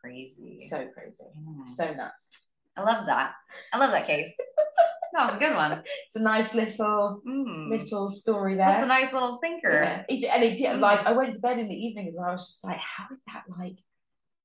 Crazy. 0.00 0.66
So 0.68 0.86
crazy, 0.88 1.24
so 1.66 1.92
nuts. 1.94 2.46
I 2.76 2.82
love 2.82 3.06
that. 3.06 3.32
I 3.72 3.78
love 3.78 3.90
that 3.92 4.06
case. 4.06 4.34
that 5.12 5.26
was 5.26 5.34
a 5.36 5.38
good 5.38 5.54
one. 5.54 5.82
It's 6.06 6.16
a 6.16 6.20
nice 6.22 6.54
little 6.54 7.20
Mm. 7.26 7.68
little 7.68 8.10
story 8.10 8.56
there. 8.56 8.66
That's 8.66 8.84
a 8.84 8.88
nice 8.88 9.12
little 9.12 9.38
thinker. 9.42 9.82
Yeah, 9.82 10.04
it, 10.08 10.24
and 10.24 10.42
it 10.42 10.56
did. 10.56 10.76
Mm. 10.76 10.80
Like 10.80 11.00
I 11.06 11.12
went 11.12 11.34
to 11.34 11.40
bed 11.40 11.58
in 11.58 11.68
the 11.68 11.74
evenings, 11.76 12.16
and 12.16 12.26
I 12.26 12.32
was 12.32 12.46
just 12.46 12.64
like, 12.64 12.78
"How 12.78 13.04
is 13.12 13.20
that 13.26 13.44
like?" 13.58 13.76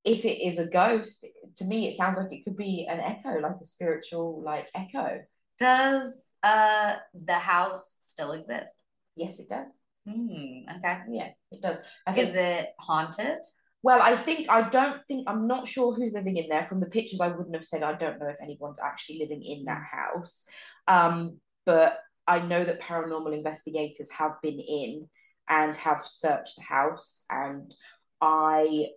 If 0.04 0.24
it 0.26 0.42
is 0.46 0.58
a 0.60 0.68
ghost, 0.70 1.26
to 1.58 1.66
me, 1.66 1.88
it 1.90 1.96
sounds 1.96 2.18
like 2.18 2.32
it 2.32 2.44
could 2.44 2.56
be 2.56 2.88
an 2.90 3.00
echo, 3.00 3.40
like 3.40 3.56
a 3.62 3.66
spiritual 3.66 4.42
like 4.44 4.68
echo. 4.76 5.22
Does 5.58 6.34
uh 6.44 6.98
the 7.14 7.34
house 7.40 7.96
still 8.00 8.32
exist? 8.34 8.84
Yes, 9.16 9.40
it 9.40 9.50
does. 9.50 9.82
Hmm. 10.08 10.78
Okay. 10.78 11.00
Yeah, 11.10 11.30
it 11.52 11.62
does. 11.62 11.78
I 12.06 12.14
think 12.14 12.30
Is 12.30 12.36
it 12.36 12.68
haunted? 12.80 13.40
Well, 13.84 14.02
I 14.02 14.16
think 14.16 14.50
I 14.50 14.68
don't 14.70 15.02
think 15.08 15.30
I'm 15.30 15.48
not 15.48 15.68
sure 15.68 15.94
who's 15.94 16.14
living 16.14 16.38
in 16.38 16.50
there. 16.50 16.66
From 16.66 16.80
the 16.80 16.88
pictures, 16.88 17.22
I 17.22 17.28
wouldn't 17.28 17.56
have 17.56 17.66
said 17.66 17.84
I 17.84 17.94
don't 17.94 18.20
know 18.20 18.28
if 18.28 18.42
anyone's 18.42 18.80
actually 18.80 19.20
living 19.20 19.44
in 19.44 19.66
that 19.66 19.84
house. 19.92 20.48
Um, 20.88 21.40
but 21.66 22.00
I 22.28 22.40
know 22.40 22.64
that 22.64 22.82
paranormal 22.82 23.34
investigators 23.34 24.10
have 24.12 24.34
been 24.42 24.60
in 24.60 25.08
and 25.50 25.76
have 25.78 26.06
searched 26.06 26.56
the 26.58 26.64
house, 26.64 27.26
and 27.30 27.74
I 28.20 28.88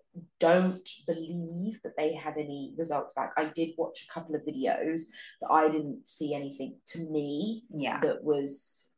don't 0.41 0.89
believe 1.07 1.81
that 1.85 1.97
they 1.97 2.15
had 2.15 2.35
any 2.37 2.75
results 2.77 3.15
back. 3.15 3.33
I 3.37 3.47
did 3.55 3.71
watch 3.77 4.07
a 4.09 4.13
couple 4.13 4.35
of 4.35 4.43
videos 4.43 5.03
that 5.41 5.51
I 5.51 5.71
didn't 5.71 6.09
see 6.09 6.35
anything 6.35 6.79
to 6.89 7.11
me 7.11 7.65
Yeah. 7.73 8.01
that 8.01 8.25
was 8.25 8.97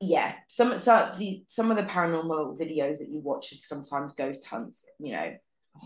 yeah 0.00 0.34
some 0.48 0.78
so 0.78 1.10
the 1.18 1.44
some 1.48 1.70
of 1.70 1.76
the 1.76 1.82
paranormal 1.82 2.58
videos 2.58 2.98
that 2.98 3.08
you 3.10 3.20
watch 3.22 3.52
sometimes 3.62 4.14
ghost 4.14 4.46
hunts 4.46 4.88
you 5.00 5.12
know 5.12 5.32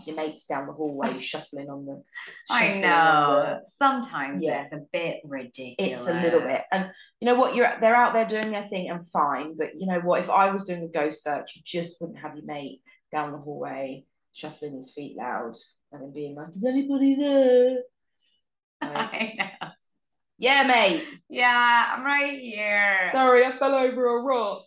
your 0.05 0.15
mates 0.15 0.47
down 0.47 0.65
the 0.67 0.73
hallway 0.73 1.19
shuffling 1.19 1.69
on 1.69 1.85
the 1.85 2.01
I 2.49 2.61
shuffling 2.65 2.83
on 2.85 2.89
know. 3.53 3.59
Sometimes 3.65 4.43
Yeah. 4.43 4.61
it's 4.61 4.73
a 4.73 4.81
bit 4.91 5.21
the- 5.23 5.29
ridiculous. 5.29 6.01
it's 6.01 6.07
a 6.07 6.19
little 6.21 6.41
bit 6.41 6.61
and 6.71 6.91
you 7.19 7.25
know 7.27 7.35
what 7.35 7.55
you're 7.55 7.71
they're 7.79 7.95
out 7.95 8.13
there 8.13 8.25
doing 8.27 8.51
their 8.51 8.63
thing 8.67 8.89
and 8.89 9.07
fine 9.07 9.55
but 9.57 9.69
you 9.79 9.85
know 9.87 9.99
what 9.99 10.19
if 10.19 10.29
I 10.29 10.51
was 10.51 10.65
doing 10.65 10.83
a 10.83 10.87
ghost 10.87 11.23
search 11.23 11.55
you 11.55 11.61
just 11.65 12.01
wouldn't 12.01 12.19
have 12.19 12.35
your 12.35 12.45
mate 12.45 12.81
down 13.11 13.31
the 13.31 13.37
hallway 13.37 14.05
shuffling 14.33 14.75
his 14.75 14.91
feet 14.93 15.15
loud 15.17 15.53
and 15.91 16.01
then 16.01 16.11
being 16.11 16.35
like 16.35 16.47
is 16.55 16.65
anybody 16.65 17.15
there 17.15 17.77
Like, 18.81 19.13
I 19.13 19.33
know. 19.61 19.67
Yeah 20.37 20.63
mate 20.63 21.03
Yeah, 21.29 21.93
I'm 21.95 22.03
right 22.03 22.39
here. 22.39 23.09
sorry 23.11 23.45
I 23.45 23.57
fell 23.57 23.75
over 23.75 24.17
a 24.17 24.21
rock 24.21 24.63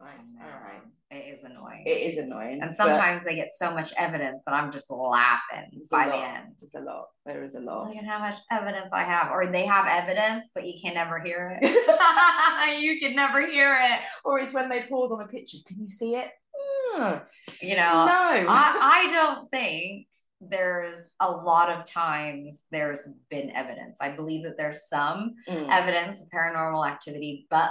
I 0.00 0.04
know. 0.16 0.42
all 0.42 0.60
right 0.62 0.82
It 1.10 1.32
is 1.38 1.44
annoying. 1.44 1.84
it 1.86 1.90
is 1.90 2.18
annoying 2.18 2.60
and 2.62 2.74
sometimes 2.74 3.24
they 3.24 3.34
get 3.36 3.50
so 3.52 3.72
much 3.74 3.92
evidence 3.96 4.42
that 4.44 4.54
I'm 4.54 4.70
just 4.72 4.90
laughing 4.90 5.70
by 5.90 6.06
the 6.08 6.16
end. 6.16 6.54
There's 6.60 6.74
a 6.74 6.80
lot. 6.84 7.06
There 7.24 7.44
is 7.44 7.54
a 7.54 7.60
lot. 7.60 7.88
Look 7.88 7.96
at 7.96 8.04
how 8.04 8.18
much 8.18 8.38
evidence 8.50 8.92
I 8.92 9.04
have. 9.04 9.30
Or 9.32 9.46
they 9.50 9.64
have 9.66 9.86
evidence, 9.88 10.50
but 10.54 10.66
you 10.66 10.74
can 10.82 10.94
never 10.94 11.18
hear 11.20 11.58
it. 11.60 12.80
you 12.80 13.00
can 13.00 13.14
never 13.16 13.46
hear 13.46 13.74
it. 13.80 14.00
or 14.24 14.38
it's 14.40 14.52
when 14.52 14.68
they 14.68 14.82
pause 14.82 15.12
on 15.12 15.22
a 15.22 15.28
picture. 15.28 15.58
Can 15.66 15.80
you 15.80 15.88
see 15.88 16.16
it? 16.16 16.28
Hmm. 16.54 17.18
You 17.62 17.76
No. 17.76 17.82
know, 18.06 18.46
I, 18.48 19.06
I 19.08 19.12
don't 19.12 19.50
think 19.50 20.06
there's 20.40 21.10
a 21.20 21.30
lot 21.30 21.70
of 21.70 21.86
times 21.86 22.66
there's 22.70 23.08
been 23.30 23.50
evidence. 23.56 23.98
I 24.00 24.10
believe 24.10 24.44
that 24.44 24.56
there's 24.58 24.88
some 24.88 25.34
Mm, 25.48 25.68
evidence 25.70 26.20
of 26.22 26.28
paranormal 26.28 26.86
activity, 26.86 27.46
but 27.50 27.70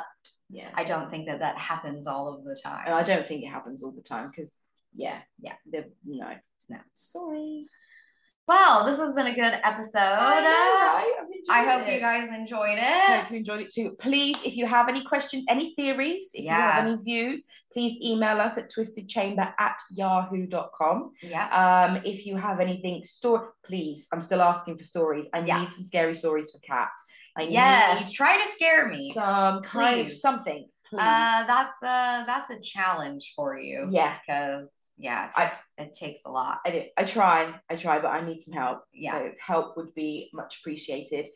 yeah. 0.49 0.69
I 0.73 0.84
don't 0.84 1.10
think 1.12 1.28
that 1.28 1.39
that 1.39 1.58
happens 1.58 2.08
all 2.08 2.34
of 2.34 2.43
the 2.43 2.60
time. 2.63 2.86
I 2.88 3.04
don't 3.04 3.28
think 3.28 3.43
it 3.43 3.47
happens 3.49 3.84
all 3.84 3.91
the 3.91 4.01
time 4.01 4.30
because, 4.30 4.62
yeah, 4.95 5.19
Yeah. 5.39 5.54
no, 5.65 5.84
No. 6.69 6.78
Sorry. 6.93 7.65
Well, 8.47 8.86
this 8.86 8.97
has 8.99 9.13
been 9.15 9.28
a 9.28 9.36
good 9.36 9.60
episode. 9.63 9.99
I 9.99 10.39
know, 10.41 10.49
right? 10.49 11.13
I've 11.19 11.25
enjoyed 11.25 11.35
I 11.49 11.63
hope 11.63 11.88
you 11.91 11.99
guys 11.99 12.29
enjoyed 12.29 12.77
it. 12.77 12.84
I 12.84 13.17
hope 13.21 13.31
you 13.31 13.38
enjoyed 13.38 13.62
it 13.62 13.71
too. 13.73 13.95
Please, 13.99 14.38
if 14.43 14.55
you 14.58 14.65
have 14.65 14.89
any 14.89 15.03
questions, 15.03 15.45
any 15.49 15.73
theories, 15.75 16.31
if 16.34 16.43
you 16.45 16.49
have 16.49 16.86
any 16.86 16.95
views, 17.03 17.47
please 17.71 17.99
email 18.01 18.39
us 18.41 18.58
at 18.58 18.71
twistedchamber 18.71 19.53
at 19.60 19.77
yahoo.com. 19.91 21.12
Yeah. 21.21 21.47
Um, 21.89 22.01
if 22.05 22.25
you 22.25 22.38
have 22.38 22.60
anything 22.60 23.03
store, 23.03 23.53
please. 23.65 24.08
I'm 24.12 24.21
still 24.21 24.41
asking 24.41 24.77
for 24.77 24.84
stories. 24.84 25.27
I 25.34 25.39
Yeah. 25.39 25.62
need 25.62 25.71
some 25.71 25.84
scary 25.86 26.15
stories 26.15 26.51
for 26.51 26.60
cats. 26.65 27.03
I 27.38 27.43
Yes. 27.43 28.12
Try 28.13 28.41
to 28.41 28.47
scare 28.47 28.88
me. 28.88 29.12
some 29.13 29.62
kind 29.62 29.99
of 30.01 30.12
something. 30.12 30.67
Please. 30.95 31.01
Uh, 31.01 31.47
that's 31.47 31.81
a 31.84 32.23
that's 32.25 32.49
a 32.49 32.60
challenge 32.60 33.34
for 33.36 33.58
you. 33.58 33.88
yeah, 33.91 34.17
Because 34.25 34.69
yeah, 34.97 35.27
it 35.27 35.34
I- 35.38 35.45
takes 35.47 35.69
it 35.77 35.93
takes 35.93 36.25
a 36.25 36.29
lot. 36.31 36.60
I 36.65 36.71
do. 36.71 36.84
I 36.97 37.03
try. 37.03 37.53
I 37.69 37.75
try, 37.75 37.99
but 37.99 38.10
I 38.10 38.21
need 38.25 38.41
some 38.41 38.53
help. 38.53 38.79
Yeah. 38.93 39.12
So 39.19 39.31
help 39.39 39.77
would 39.77 39.93
be 39.95 40.29
much 40.34 40.60
appreciated. 40.60 41.27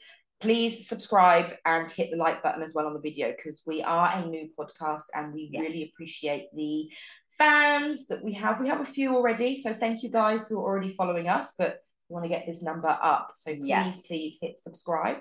Please 0.41 0.87
subscribe 0.87 1.57
and 1.65 1.91
hit 1.91 2.11
the 2.11 2.17
like 2.17 2.41
button 2.41 2.63
as 2.63 2.73
well 2.73 2.87
on 2.87 2.93
the 2.93 3.01
video 3.01 3.33
because 3.35 3.61
we 3.67 3.81
are 3.83 4.09
a 4.15 4.25
new 4.25 4.47
podcast 4.57 5.03
and 5.13 5.33
we 5.33 5.49
Yeah. 5.51 5.61
really 5.61 5.91
appreciate 5.93 6.47
the 6.55 6.89
fans 7.37 8.07
that 8.07 8.23
we 8.23 8.33
have. 8.33 8.59
We 8.61 8.69
have 8.69 8.79
a 8.81 8.85
few 8.85 9.15
already, 9.15 9.61
so 9.61 9.73
thank 9.73 10.01
you 10.01 10.09
guys 10.09 10.47
who 10.47 10.57
are 10.59 10.63
already 10.63 10.93
following 10.93 11.27
us. 11.27 11.55
But 11.57 11.79
we 12.07 12.13
want 12.13 12.23
to 12.25 12.29
get 12.29 12.45
this 12.47 12.63
number 12.63 12.87
up, 12.87 13.31
so 13.35 13.51
please, 13.53 13.67
Yes. 13.67 14.07
please 14.07 14.39
hit 14.41 14.57
subscribe. 14.57 15.17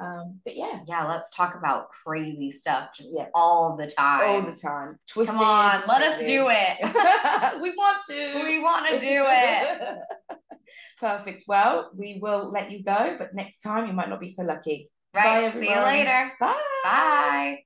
Um, 0.00 0.40
but 0.44 0.56
yeah, 0.56 0.80
Yeah, 0.86 1.06
let's 1.06 1.34
talk 1.34 1.54
about 1.54 1.90
crazy 1.90 2.50
stuff 2.50 2.90
just 2.96 3.12
Yeah. 3.16 3.26
all 3.34 3.76
the 3.76 3.86
time. 3.86 4.28
all 4.28 4.42
the 4.42 4.56
time. 4.58 4.98
Twisted. 5.08 5.36
Come 5.36 5.44
on, 5.44 5.82
let 5.86 6.02
us 6.02 6.18
do 6.20 6.48
it. 6.48 6.78
we 7.62 7.70
want 7.70 7.98
to. 8.08 8.42
we 8.44 8.60
want 8.60 8.86
to 8.88 8.98
do 8.98 9.24
it. 9.28 9.98
Perfect. 11.00 11.44
Well, 11.46 11.90
we 11.94 12.18
will 12.22 12.50
let 12.50 12.70
you 12.70 12.82
go, 12.82 13.16
but 13.18 13.34
next 13.34 13.60
time 13.60 13.86
you 13.86 13.92
might 13.92 14.08
not 14.08 14.20
be 14.20 14.30
so 14.30 14.44
lucky. 14.44 14.88
Right. 15.14 15.52
See 15.52 15.68
you 15.68 15.80
later. 15.80 16.32
Bye. 16.40 16.62
Bye. 16.84 17.64